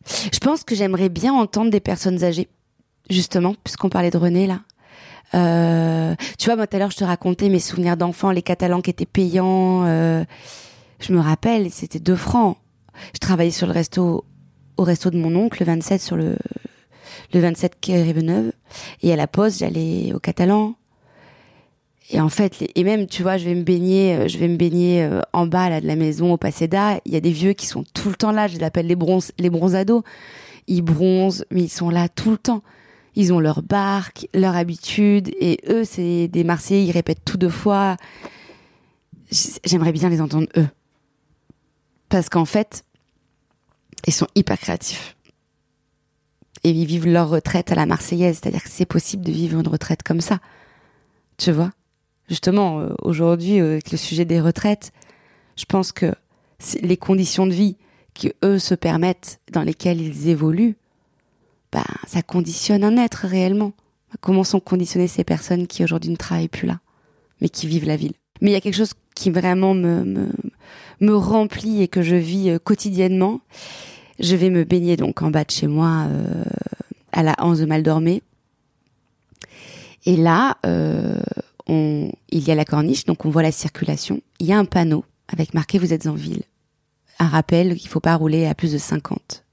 Je 0.06 0.40
pense 0.40 0.64
que 0.64 0.76
j'aimerais 0.76 1.10
bien 1.10 1.34
entendre 1.34 1.72
des 1.72 1.80
personnes 1.80 2.24
âgées, 2.24 2.50
justement, 3.10 3.56
puisqu'on 3.64 3.90
parlait 3.90 4.12
de 4.12 4.18
René 4.18 4.46
là. 4.48 4.60
Tu 6.38 6.46
vois, 6.46 6.56
moi 6.56 6.68
tout 6.68 6.76
à 6.76 6.80
l'heure 6.80 6.92
je 6.92 6.98
te 6.98 7.04
racontais 7.04 7.50
mes 7.50 7.60
souvenirs 7.60 7.98
d'enfant, 7.98 8.30
les 8.30 8.44
Catalans 8.44 8.82
qui 8.82 8.92
étaient 8.92 9.08
payants. 9.08 10.26
Je 11.04 11.12
me 11.12 11.20
rappelle, 11.20 11.70
c'était 11.70 12.00
deux 12.00 12.16
francs. 12.16 12.58
Je 13.14 13.20
travaillais 13.20 13.52
sur 13.52 13.68
le 13.68 13.74
resto, 13.74 14.24
au 14.78 14.84
resto 14.84 15.10
de 15.10 15.18
mon 15.18 15.36
oncle, 15.36 15.60
le 15.60 15.66
27 15.66 16.02
sur 16.02 16.16
le, 16.16 16.38
le 17.34 17.40
27 17.42 17.74
quai 17.82 18.02
Riveneuve. 18.02 18.54
Et 19.02 19.12
à 19.12 19.18
la 19.18 19.28
pause, 19.28 19.58
j'allais 19.60 20.14
au 20.14 20.20
Catalan. 20.20 20.76
Et 22.10 22.22
en 22.22 22.30
fait, 22.30 22.70
et 22.76 22.84
même, 22.86 23.08
tu 23.08 23.22
vois, 23.22 23.38
je 23.38 23.46
vais 23.46 23.56
me 23.56 23.64
baigner, 23.64 24.16
euh, 24.16 24.28
je 24.30 24.38
vais 24.38 24.48
me 24.48 24.56
baigner 24.56 25.04
euh, 25.04 25.22
en 25.34 25.46
bas 25.46 25.70
là 25.70 25.82
de 25.82 25.88
la 25.88 25.98
maison 25.98 26.32
au 26.32 26.38
Paseda. 26.38 27.02
Il 27.06 27.14
y 27.14 27.18
a 27.18 27.22
des 27.22 27.32
vieux 27.32 27.54
qui 27.54 27.66
sont 27.66 27.84
tout 27.94 28.08
le 28.08 28.16
temps 28.16 28.32
là. 28.32 28.48
Je 28.48 28.58
les 28.58 28.64
appelle 28.64 28.88
les 28.88 28.96
bronzes, 28.96 29.32
les 29.40 29.50
bronzados. 29.50 30.04
Ils 30.68 30.84
bronzent, 30.84 31.46
mais 31.52 31.64
ils 31.64 31.70
sont 31.70 31.90
là 31.90 32.08
tout 32.08 32.32
le 32.32 32.38
temps. 32.38 32.62
Ils 33.16 33.34
ont 33.34 33.40
leur 33.42 33.62
barque, 33.62 34.28
leur 34.34 34.56
habitude, 34.56 35.30
et 35.40 35.60
eux, 35.70 35.84
c'est 35.84 36.28
des 36.30 36.44
Marseillais. 36.44 36.86
Ils 36.86 36.92
répètent 36.92 37.24
tout 37.26 37.38
deux 37.38 37.50
fois. 37.50 37.98
J'aimerais 39.64 39.92
bien 39.92 40.10
les 40.10 40.22
entendre 40.22 40.48
eux, 40.58 40.68
parce 42.14 42.30
qu'en 42.30 42.46
fait, 42.46 42.86
ils 44.06 44.14
sont 44.14 44.28
hyper 44.36 44.60
créatifs 44.60 45.18
et 46.64 46.70
ils 46.70 46.86
vivent 46.86 47.08
leur 47.08 47.28
retraite 47.28 47.72
à 47.72 47.76
la 47.76 47.88
Marseillaise. 47.88 48.38
C'est-à-dire 48.40 48.62
que 48.62 48.70
c'est 48.70 48.86
possible 48.86 49.26
de 49.26 49.32
vivre 49.32 49.60
une 49.60 49.68
retraite 49.68 50.04
comme 50.04 50.22
ça. 50.22 50.38
Tu 51.38 51.52
vois? 51.52 51.72
Justement, 52.30 52.82
euh, 52.82 52.94
aujourd'hui, 53.02 53.60
euh, 53.60 53.72
avec 53.72 53.92
le 53.92 53.98
sujet 53.98 54.26
des 54.26 54.40
retraites, 54.40 54.92
je 55.58 55.66
pense 55.66 55.92
que 55.92 56.14
les 56.84 56.98
conditions 56.98 57.48
de 57.48 57.52
vie 57.52 57.78
qui, 58.14 58.32
eux, 58.46 58.60
se 58.60 58.76
permettent, 58.76 59.40
dans 59.52 59.64
lesquelles 59.64 60.00
ils 60.00 60.30
évoluent, 60.30 60.76
bah, 61.72 61.84
ça 62.06 62.22
conditionne 62.22 62.84
un 62.84 62.96
être 62.98 63.26
réellement. 63.26 63.74
Comment 64.22 64.44
sont 64.44 64.60
conditionnées 64.60 65.08
ces 65.08 65.24
personnes 65.24 65.66
qui 65.66 65.84
aujourd'hui 65.84 66.12
ne 66.12 66.16
travaillent 66.16 66.48
plus 66.48 66.68
là, 66.68 66.80
mais 67.42 67.50
qui 67.50 67.66
vivent 67.66 67.88
la 67.88 67.96
ville? 67.98 68.14
Mais 68.40 68.52
il 68.52 68.54
y 68.54 68.58
a 68.58 68.62
quelque 68.62 68.78
chose 68.78 68.94
qui 69.16 69.32
vraiment 69.32 69.74
me, 69.74 70.04
me, 70.04 70.30
me 71.00 71.16
remplit 71.16 71.82
et 71.82 71.88
que 71.88 72.02
je 72.02 72.16
vis 72.16 72.50
euh, 72.50 72.60
quotidiennement. 72.60 73.42
Je 74.20 74.36
vais 74.36 74.50
me 74.50 74.64
baigner 74.64 74.96
donc 74.98 75.22
en 75.22 75.32
bas 75.32 75.44
de 75.44 75.52
chez 75.52 75.68
moi, 75.68 76.08
à 77.12 77.24
la 77.24 77.36
Anse 77.40 77.60
de 77.60 77.66
Maldormé. 77.66 78.22
Et 80.06 80.18
là, 80.18 80.58
euh, 80.66 81.22
on, 81.68 82.12
il 82.30 82.48
y 82.48 82.52
a 82.52 82.56
la 82.56 82.66
corniche, 82.66 83.06
donc 83.06 83.26
on 83.26 83.30
voit 83.30 83.44
la 83.44 83.52
circulation. 83.52 84.22
Il 84.40 84.48
y 84.48 84.54
a 84.54 84.58
un 84.58 84.66
panneau 84.66 85.06
avec 85.28 85.54
marqué 85.54 85.80
Vous 85.80 85.94
êtes 85.94 86.08
en 86.08 86.14
ville. 86.14 86.44
Un 87.20 87.28
rappel 87.28 87.76
qu'il 87.76 87.90
faut 87.90 88.00
pas 88.00 88.16
rouler 88.16 88.46
à 88.46 88.56
plus 88.56 88.74
de 88.74 88.78
50. 88.78 89.46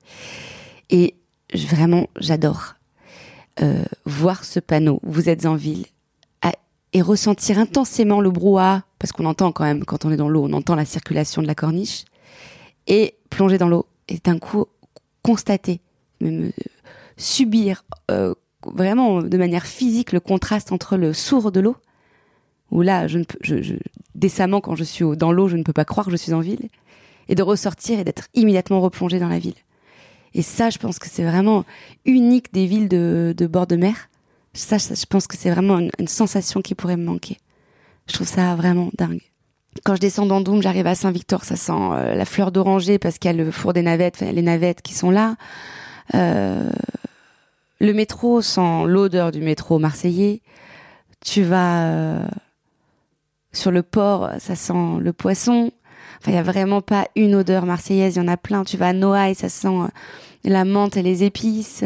Et 0.91 1.15
vraiment, 1.55 2.09
j'adore 2.19 2.75
euh, 3.63 3.85
voir 4.07 4.45
ce 4.45 4.59
panneau 4.59 5.01
Vous 5.03 5.29
êtes 5.29 5.47
en 5.47 5.55
ville 5.55 5.87
et 6.93 7.03
ressentir 7.03 7.59
intensément 7.59 8.21
le 8.21 8.31
brouhaha, 8.31 8.85
parce 8.99 9.13
qu'on 9.13 9.27
entend 9.27 9.53
quand 9.53 9.65
même, 9.65 9.85
quand 9.85 10.05
on 10.05 10.11
est 10.11 10.17
dans 10.17 10.29
l'eau, 10.29 10.47
on 10.49 10.53
entend 10.53 10.75
la 10.75 10.85
circulation 10.85 11.43
de 11.43 11.47
la 11.47 11.55
corniche, 11.55 12.05
et 12.87 13.15
plonger 13.31 13.59
dans 13.59 13.69
l'eau, 13.69 13.87
et 14.09 14.19
d'un 14.19 14.39
coup 14.39 14.67
constater, 15.23 15.81
même 16.21 16.47
euh, 16.47 16.51
subir 17.17 17.85
euh, 18.11 18.35
vraiment 18.65 19.23
de 19.23 19.39
manière 19.39 19.67
physique 19.67 20.13
le 20.13 20.21
contraste 20.21 20.73
entre 20.73 20.97
le 20.97 21.13
sourd 21.13 21.53
de 21.53 21.61
l'eau 21.61 21.77
où 22.71 22.83
là, 22.83 23.09
je 23.09 23.19
ne 23.19 23.25
peux, 23.25 23.39
je, 23.43 23.75
décemment, 24.15 24.61
quand 24.61 24.75
je 24.75 24.85
suis 24.85 25.05
dans 25.17 25.33
l'eau, 25.33 25.49
je 25.49 25.57
ne 25.57 25.63
peux 25.63 25.73
pas 25.73 25.85
croire 25.85 26.07
que 26.07 26.13
je 26.13 26.17
suis 26.17 26.33
en 26.33 26.41
ville, 26.41 26.69
et 27.29 27.35
de 27.35 27.43
ressortir 27.43 27.99
et 27.99 28.05
d'être 28.05 28.29
immédiatement 28.35 28.81
replongé 28.81 29.19
dans 29.19 29.29
la 29.29 29.39
ville. 29.39 29.55
Et 30.35 30.43
ça, 30.43 30.71
je 30.71 30.79
pense 30.79 30.99
que 30.99 31.09
c'est 31.09 31.25
vraiment 31.25 31.65
unique 32.05 32.53
des 32.53 32.67
villes 32.67 32.89
de, 32.89 33.35
de 33.37 33.47
bord 33.47 33.67
de 33.67 33.77
mer. 33.77 34.10
Ça, 34.53 34.79
je 34.79 35.07
pense 35.07 35.27
que 35.27 35.37
c'est 35.37 35.51
vraiment 35.51 35.79
une, 35.79 36.09
sensation 36.09 36.61
qui 36.61 36.75
pourrait 36.75 36.97
me 36.97 37.05
manquer. 37.05 37.39
Je 38.09 38.15
trouve 38.15 38.27
ça 38.27 38.57
vraiment 38.57 38.91
dingue. 38.99 39.21
Quand 39.85 39.95
je 39.95 40.01
descends 40.01 40.27
dans 40.27 40.41
Doum, 40.41 40.61
j'arrive 40.61 40.89
à 40.89 40.97
Saint-Victor, 40.97 41.45
ça 41.45 41.55
sent 41.55 41.73
euh, 41.73 42.15
la 42.17 42.25
fleur 42.25 42.51
d'oranger 42.51 42.99
parce 42.99 43.19
qu'il 43.19 43.31
y 43.31 43.35
a 43.35 43.37
le 43.37 43.53
four 43.53 43.73
des 43.73 43.83
navettes, 43.83 44.21
les 44.21 44.43
navettes 44.43 44.83
qui 44.83 44.95
sont 44.95 45.13
là. 45.13 45.37
Euh, 46.17 46.69
le 47.79 47.93
métro 47.95 48.43
sent 48.43 48.87
l'odeur 48.87 49.31
du 49.31 49.41
métro 49.41 49.79
marseillais. 49.79 50.43
Tu 51.25 51.43
vas 51.43 51.85
euh, 51.85 52.27
sur 53.53 53.71
le 53.71 53.85
port, 53.85 54.31
ça 54.41 54.57
sent 54.57 54.99
le 54.99 55.13
poisson. 55.13 55.71
Enfin, 56.21 56.33
il 56.33 56.35
y 56.35 56.39
a 56.39 56.43
vraiment 56.43 56.83
pas 56.83 57.07
une 57.15 57.37
odeur 57.37 57.65
marseillaise, 57.65 58.17
il 58.17 58.19
y 58.19 58.23
en 58.23 58.29
a 58.29 58.37
plein. 58.37 58.65
Tu 58.65 58.77
vas 58.77 58.89
à 58.89 58.93
Noailles, 58.93 59.37
ça 59.37 59.49
sent 59.49 59.69
la 60.43 60.65
menthe 60.65 60.97
et 60.97 61.03
les 61.03 61.23
épices. 61.23 61.85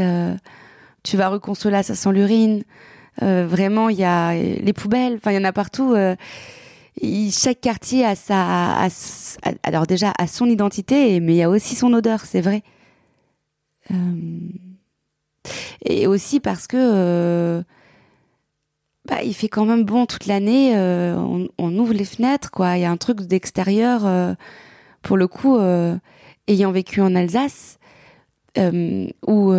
Euh, 1.05 1.11
tu 1.11 1.17
vas 1.17 1.27
à 1.27 1.29
Reconsola, 1.29 1.83
ça 1.83 1.95
sent 1.95 2.13
l'urine. 2.13 2.65
Euh, 3.23 3.47
vraiment, 3.47 3.89
il 3.89 3.99
y 3.99 4.05
a 4.05 4.35
les 4.35 4.73
poubelles. 4.73 5.15
Enfin, 5.17 5.33
il 5.33 5.35
y 5.35 5.39
en 5.39 5.45
a 5.45 5.53
partout. 5.53 5.95
chaque 7.31 7.61
quartier 7.61 8.05
a 8.05 8.15
sa, 8.15 8.89
alors 9.63 9.87
déjà 9.87 10.13
a 10.19 10.27
son 10.27 10.47
identité, 10.47 11.21
mais 11.21 11.35
il 11.35 11.37
y 11.39 11.43
a 11.43 11.51
aussi 11.51 11.75
son 11.75 11.93
odeur, 11.93 12.21
c'est 12.21 12.41
vrai. 12.41 12.63
et 15.85 16.07
aussi 16.07 16.41
parce 16.41 16.67
que 16.67 17.63
bah, 19.07 19.23
il 19.23 19.35
fait 19.35 19.49
quand 19.49 19.67
même 19.67 19.85
bon 19.85 20.07
toute 20.07 20.27
l'année. 20.27 20.73
Euh, 20.77 21.15
on, 21.59 21.79
ouvre 21.79 21.93
les 21.93 22.05
fenêtres, 22.05 22.51
quoi. 22.51 22.77
Il 22.77 22.81
y 22.83 22.85
a 22.85 22.91
un 22.91 22.97
truc 22.97 23.21
d'extérieur. 23.21 24.07
Euh, 24.07 24.35
pour 25.03 25.17
le 25.19 25.29
coup, 25.29 25.59
euh, 25.59 25.97
ayant 26.49 26.73
vécu 26.73 27.01
en 27.03 27.15
Alsace, 27.15 27.79
où 28.57 29.53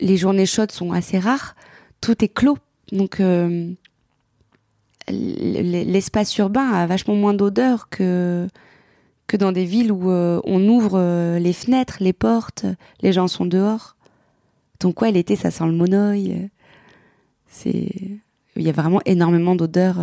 les 0.00 0.16
journées 0.16 0.46
chaudes 0.46 0.72
sont 0.72 0.92
assez 0.92 1.18
rares, 1.18 1.54
tout 2.00 2.24
est 2.24 2.28
clos. 2.28 2.58
Donc, 2.92 3.20
l'espace 5.08 6.36
urbain 6.38 6.70
a 6.70 6.86
vachement 6.86 7.14
moins 7.14 7.34
d'odeur 7.34 7.88
que 7.88 8.48
que 9.26 9.38
dans 9.38 9.52
des 9.52 9.64
villes 9.64 9.90
où 9.90 10.10
on 10.10 10.68
ouvre 10.68 11.38
les 11.38 11.52
fenêtres, 11.54 11.96
les 12.00 12.12
portes, 12.12 12.66
les 13.00 13.12
gens 13.12 13.26
sont 13.26 13.46
dehors. 13.46 13.96
Donc 14.80 15.00
ouais, 15.00 15.12
l'été 15.12 15.34
ça 15.34 15.50
sent 15.50 15.64
le 15.64 15.72
monoeil. 15.72 16.50
C'est 17.46 17.88
il 18.56 18.62
y 18.62 18.68
a 18.68 18.72
vraiment 18.72 19.00
énormément 19.06 19.54
d'odeurs. 19.54 19.98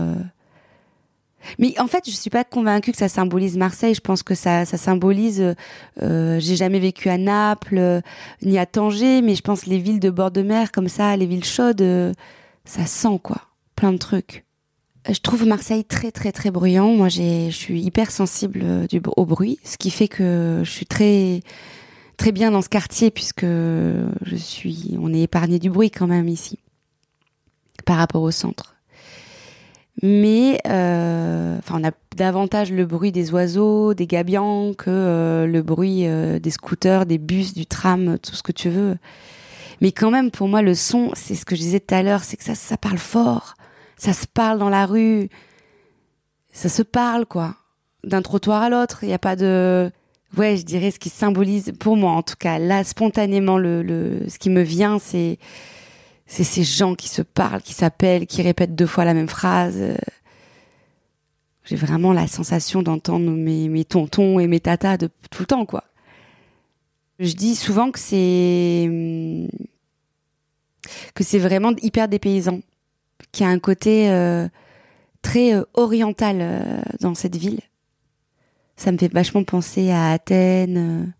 Euh. 1.42 1.54
Mais 1.60 1.80
en 1.80 1.88
fait, 1.88 2.04
je 2.06 2.12
suis 2.12 2.30
pas 2.30 2.44
convaincue 2.44 2.92
que 2.92 2.98
ça 2.98 3.10
symbolise 3.10 3.58
Marseille. 3.58 3.94
Je 3.94 4.02
pense 4.02 4.24
que 4.24 4.36
ça, 4.36 4.66
ça 4.66 4.78
symbolise. 4.78 5.42
Euh, 5.42 5.54
euh 6.02 6.40
J'ai 6.40 6.56
jamais 6.56 6.80
vécu 6.80 7.10
à 7.10 7.18
Naples 7.18 7.78
euh, 7.78 8.02
ni 8.42 8.58
à 8.58 8.66
Tanger, 8.66 9.22
mais 9.22 9.36
je 9.36 9.42
pense 9.42 9.66
les 9.66 9.80
villes 9.80 10.00
de 10.00 10.10
bord 10.10 10.32
de 10.32 10.42
mer 10.42 10.72
comme 10.72 10.88
ça, 10.88 11.16
les 11.18 11.26
villes 11.26 11.46
chaudes, 11.46 12.14
ça 12.66 12.86
sent 12.86 13.20
quoi, 13.24 13.42
plein 13.76 13.92
de 13.92 13.98
trucs. 13.98 14.46
Je 15.10 15.20
trouve 15.20 15.46
Marseille 15.48 15.84
très 15.84 16.12
très 16.12 16.32
très 16.32 16.52
bruyant. 16.52 16.94
Moi, 16.94 17.10
je 17.10 17.50
suis 17.52 17.82
hyper 17.82 18.12
sensible 18.12 18.64
au 19.18 19.26
bruit, 19.26 19.60
ce 19.64 19.78
qui 19.78 19.90
fait 19.90 20.08
que 20.08 20.62
je 20.64 20.70
suis 20.70 20.86
très 20.86 21.42
très 22.18 22.32
bien 22.32 22.52
dans 22.52 22.62
ce 22.62 22.70
quartier 22.70 23.10
puisque 23.10 23.46
je 23.46 24.36
suis, 24.36 24.96
on 25.00 25.12
est 25.12 25.22
épargné 25.22 25.58
du 25.58 25.72
bruit 25.72 25.90
quand 25.90 26.06
même 26.06 26.28
ici 26.28 26.60
par 27.86 27.98
rapport 27.98 28.22
au 28.22 28.32
centre. 28.32 28.76
Mais 30.04 30.60
euh, 30.68 31.58
enfin, 31.60 31.80
on 31.80 31.88
a 31.88 31.92
davantage 32.16 32.72
le 32.72 32.86
bruit 32.86 33.12
des 33.12 33.32
oiseaux, 33.32 33.94
des 33.94 34.08
gabions 34.08 34.74
que 34.74 34.90
euh, 34.90 35.46
le 35.46 35.62
bruit 35.62 36.08
euh, 36.08 36.40
des 36.40 36.50
scooters, 36.50 37.06
des 37.06 37.20
bus, 37.20 37.54
du 37.54 37.68
tram, 37.68 38.18
tout 38.18 38.34
ce 38.34 38.42
que 38.42 38.52
tu 38.52 38.70
veux. 38.70 38.98
Mais 39.80 39.92
quand 39.92 40.12
même, 40.12 40.32
pour 40.32 40.48
moi, 40.48 40.62
le 40.62 40.74
son, 40.74 41.12
c'est 41.14 41.36
ce 41.36 41.46
que 41.46 41.56
je 41.56 41.62
disais 41.62 41.80
tout 41.80 41.94
à 41.94 42.02
l'heure, 42.04 42.24
c'est 42.24 42.38
que 42.38 42.44
ça, 42.44 42.56
ça 42.56 42.78
parle 42.78 42.98
fort, 42.98 43.54
ça 43.98 44.14
se 44.14 44.26
parle 44.26 44.58
dans 44.58 44.70
la 44.70 44.86
rue, 44.86 45.30
ça 46.52 46.70
se 46.70 46.82
parle 46.82 47.26
quoi, 47.26 47.56
d'un 48.04 48.22
trottoir 48.22 48.64
à 48.64 48.70
l'autre. 48.70 49.00
Il 49.04 49.08
n'y 49.08 49.14
a 49.14 49.20
pas 49.20 49.36
de, 49.36 49.92
ouais, 50.36 50.58
je 50.58 50.64
dirais 50.64 50.92
ce 50.92 51.00
qui 51.00 51.10
symbolise, 51.10 51.74
pour 51.80 51.96
moi 51.96 52.12
en 52.12 52.24
tout 52.24 52.36
cas, 52.40 52.58
là 52.58 52.84
spontanément, 52.84 53.58
le, 53.60 53.84
le 53.84 54.22
ce 54.28 54.40
qui 54.40 54.50
me 54.50 54.62
vient, 54.62 54.98
c'est 55.00 55.38
c'est 56.32 56.46
ces 56.46 56.64
gens 56.64 56.96
qui 56.96 57.10
se 57.10 57.22
parlent, 57.22 57.62
qui 57.62 57.74
s'appellent, 57.74 58.26
qui 58.26 58.42
répètent 58.42 58.74
deux 58.74 58.88
fois 58.88 59.04
la 59.04 59.14
même 59.14 59.28
phrase. 59.28 59.84
J'ai 61.66 61.76
vraiment 61.76 62.14
la 62.14 62.26
sensation 62.26 62.82
d'entendre 62.82 63.30
mes, 63.30 63.84
tontons 63.84 64.40
et 64.40 64.48
mes 64.48 64.62
tatas 64.62 64.96
de 64.96 65.10
tout 65.30 65.42
le 65.42 65.46
temps, 65.46 65.66
quoi. 65.66 65.84
Je 67.20 67.34
dis 67.34 67.54
souvent 67.54 67.92
que 67.92 68.00
c'est 68.00 68.90
que 71.14 71.24
c'est 71.26 71.38
vraiment 71.38 71.74
hyper 71.82 72.08
dépaysant, 72.08 72.62
qu'il 73.34 73.46
y 73.46 73.50
a 73.50 73.52
un 73.52 73.60
côté 73.60 74.10
euh, 74.10 74.48
très 75.22 75.54
euh, 75.54 75.64
oriental 75.74 76.38
euh, 76.40 76.82
dans 77.02 77.14
cette 77.14 77.36
ville. 77.36 77.60
Ça 78.78 78.94
me 78.94 78.98
fait 78.98 79.12
vachement 79.12 79.44
penser 79.44 79.92
à 79.92 80.12
Athènes, 80.12 81.14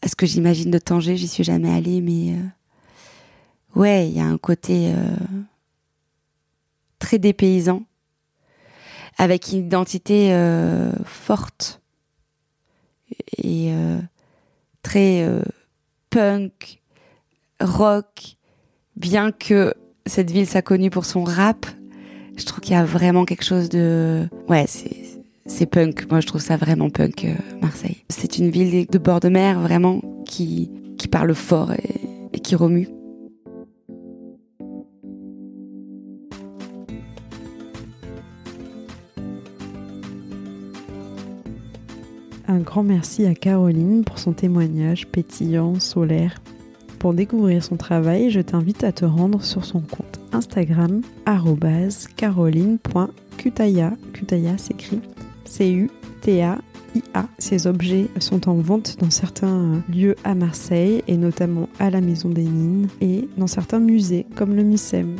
à 0.00 0.08
ce 0.08 0.16
que 0.16 0.24
j'imagine 0.24 0.70
de 0.70 0.78
Tanger. 0.78 1.18
J'y 1.18 1.28
suis 1.28 1.44
jamais 1.44 1.70
allée, 1.70 2.00
mais 2.00 2.34
ouais, 3.74 4.08
il 4.08 4.16
y 4.16 4.20
a 4.20 4.26
un 4.26 4.38
côté 4.38 4.92
euh, 4.92 5.16
très 6.98 7.18
dépaysant, 7.18 7.82
avec 9.16 9.52
une 9.52 9.66
identité 9.66 10.32
euh, 10.32 10.92
forte 11.04 11.80
et 13.36 13.72
euh, 13.72 14.00
très 14.82 15.26
punk, 16.10 16.80
rock, 17.60 18.36
bien 18.96 19.32
que 19.32 19.74
cette 20.06 20.30
ville 20.30 20.48
soit 20.48 20.62
connue 20.62 20.90
pour 20.90 21.04
son 21.04 21.24
rap, 21.24 21.66
je 22.36 22.44
trouve 22.44 22.60
qu'il 22.60 22.72
y 22.72 22.76
a 22.76 22.84
vraiment 22.84 23.24
quelque 23.24 23.44
chose 23.44 23.68
de... 23.68 24.28
Ouais, 24.48 24.66
c'est... 24.66 24.96
Punk, 25.70 26.10
moi 26.10 26.20
je 26.20 26.26
trouve 26.26 26.42
ça 26.42 26.58
vraiment 26.58 26.90
punk, 26.90 27.26
Marseille. 27.62 28.04
C'est 28.10 28.36
une 28.36 28.50
ville 28.50 28.86
de 28.86 28.98
bord 28.98 29.18
de 29.18 29.30
mer 29.30 29.58
vraiment 29.58 30.02
qui, 30.26 30.70
qui 30.98 31.08
parle 31.08 31.34
fort 31.34 31.72
et 31.72 32.38
qui 32.40 32.54
remue. 32.54 32.86
Un 42.48 42.58
grand 42.58 42.82
merci 42.82 43.26
à 43.26 43.34
Caroline 43.34 44.04
pour 44.04 44.18
son 44.18 44.32
témoignage 44.32 45.06
pétillant, 45.06 45.78
solaire. 45.78 46.40
Pour 46.98 47.14
découvrir 47.14 47.62
son 47.62 47.76
travail, 47.76 48.30
je 48.30 48.40
t'invite 48.40 48.82
à 48.82 48.90
te 48.90 49.04
rendre 49.04 49.44
sur 49.44 49.64
son 49.64 49.80
compte 49.80 50.18
Instagram 50.32 51.02
caroline.cutaya. 52.16 53.92
Cutaya 54.12 54.58
s'écrit 54.58 55.00
C-U-T-A 55.44 56.58
ces 57.38 57.66
objets 57.66 58.06
sont 58.18 58.48
en 58.48 58.54
vente 58.54 58.96
dans 58.98 59.10
certains 59.10 59.82
lieux 59.88 60.16
à 60.24 60.34
Marseille 60.34 61.02
et 61.06 61.16
notamment 61.16 61.68
à 61.78 61.90
la 61.90 62.00
Maison 62.00 62.28
des 62.28 62.42
Mines 62.42 62.88
et 63.00 63.28
dans 63.36 63.46
certains 63.46 63.78
musées 63.78 64.26
comme 64.34 64.54
le 64.54 64.64
MUSEM. 64.64 65.16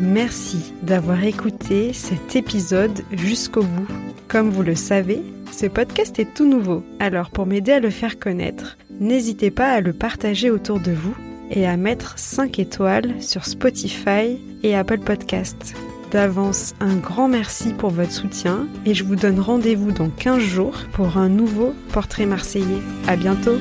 Merci 0.00 0.72
d'avoir 0.82 1.22
écouté 1.22 1.92
cet 1.92 2.34
épisode 2.34 3.02
jusqu'au 3.12 3.62
bout. 3.62 4.09
Comme 4.30 4.50
vous 4.50 4.62
le 4.62 4.76
savez, 4.76 5.22
ce 5.50 5.66
podcast 5.66 6.20
est 6.20 6.34
tout 6.34 6.48
nouveau, 6.48 6.84
alors 7.00 7.30
pour 7.30 7.46
m'aider 7.46 7.72
à 7.72 7.80
le 7.80 7.90
faire 7.90 8.20
connaître, 8.20 8.78
n'hésitez 9.00 9.50
pas 9.50 9.72
à 9.72 9.80
le 9.80 9.92
partager 9.92 10.52
autour 10.52 10.78
de 10.78 10.92
vous 10.92 11.16
et 11.50 11.66
à 11.66 11.76
mettre 11.76 12.16
5 12.16 12.60
étoiles 12.60 13.20
sur 13.20 13.44
Spotify 13.44 14.38
et 14.62 14.76
Apple 14.76 15.00
Podcasts. 15.00 15.74
D'avance, 16.12 16.74
un 16.78 16.94
grand 16.94 17.26
merci 17.26 17.72
pour 17.72 17.90
votre 17.90 18.12
soutien 18.12 18.68
et 18.86 18.94
je 18.94 19.02
vous 19.02 19.16
donne 19.16 19.40
rendez-vous 19.40 19.90
dans 19.90 20.10
15 20.10 20.38
jours 20.38 20.78
pour 20.92 21.16
un 21.16 21.28
nouveau 21.28 21.74
portrait 21.92 22.26
marseillais. 22.26 22.82
À 23.08 23.16
bientôt! 23.16 23.58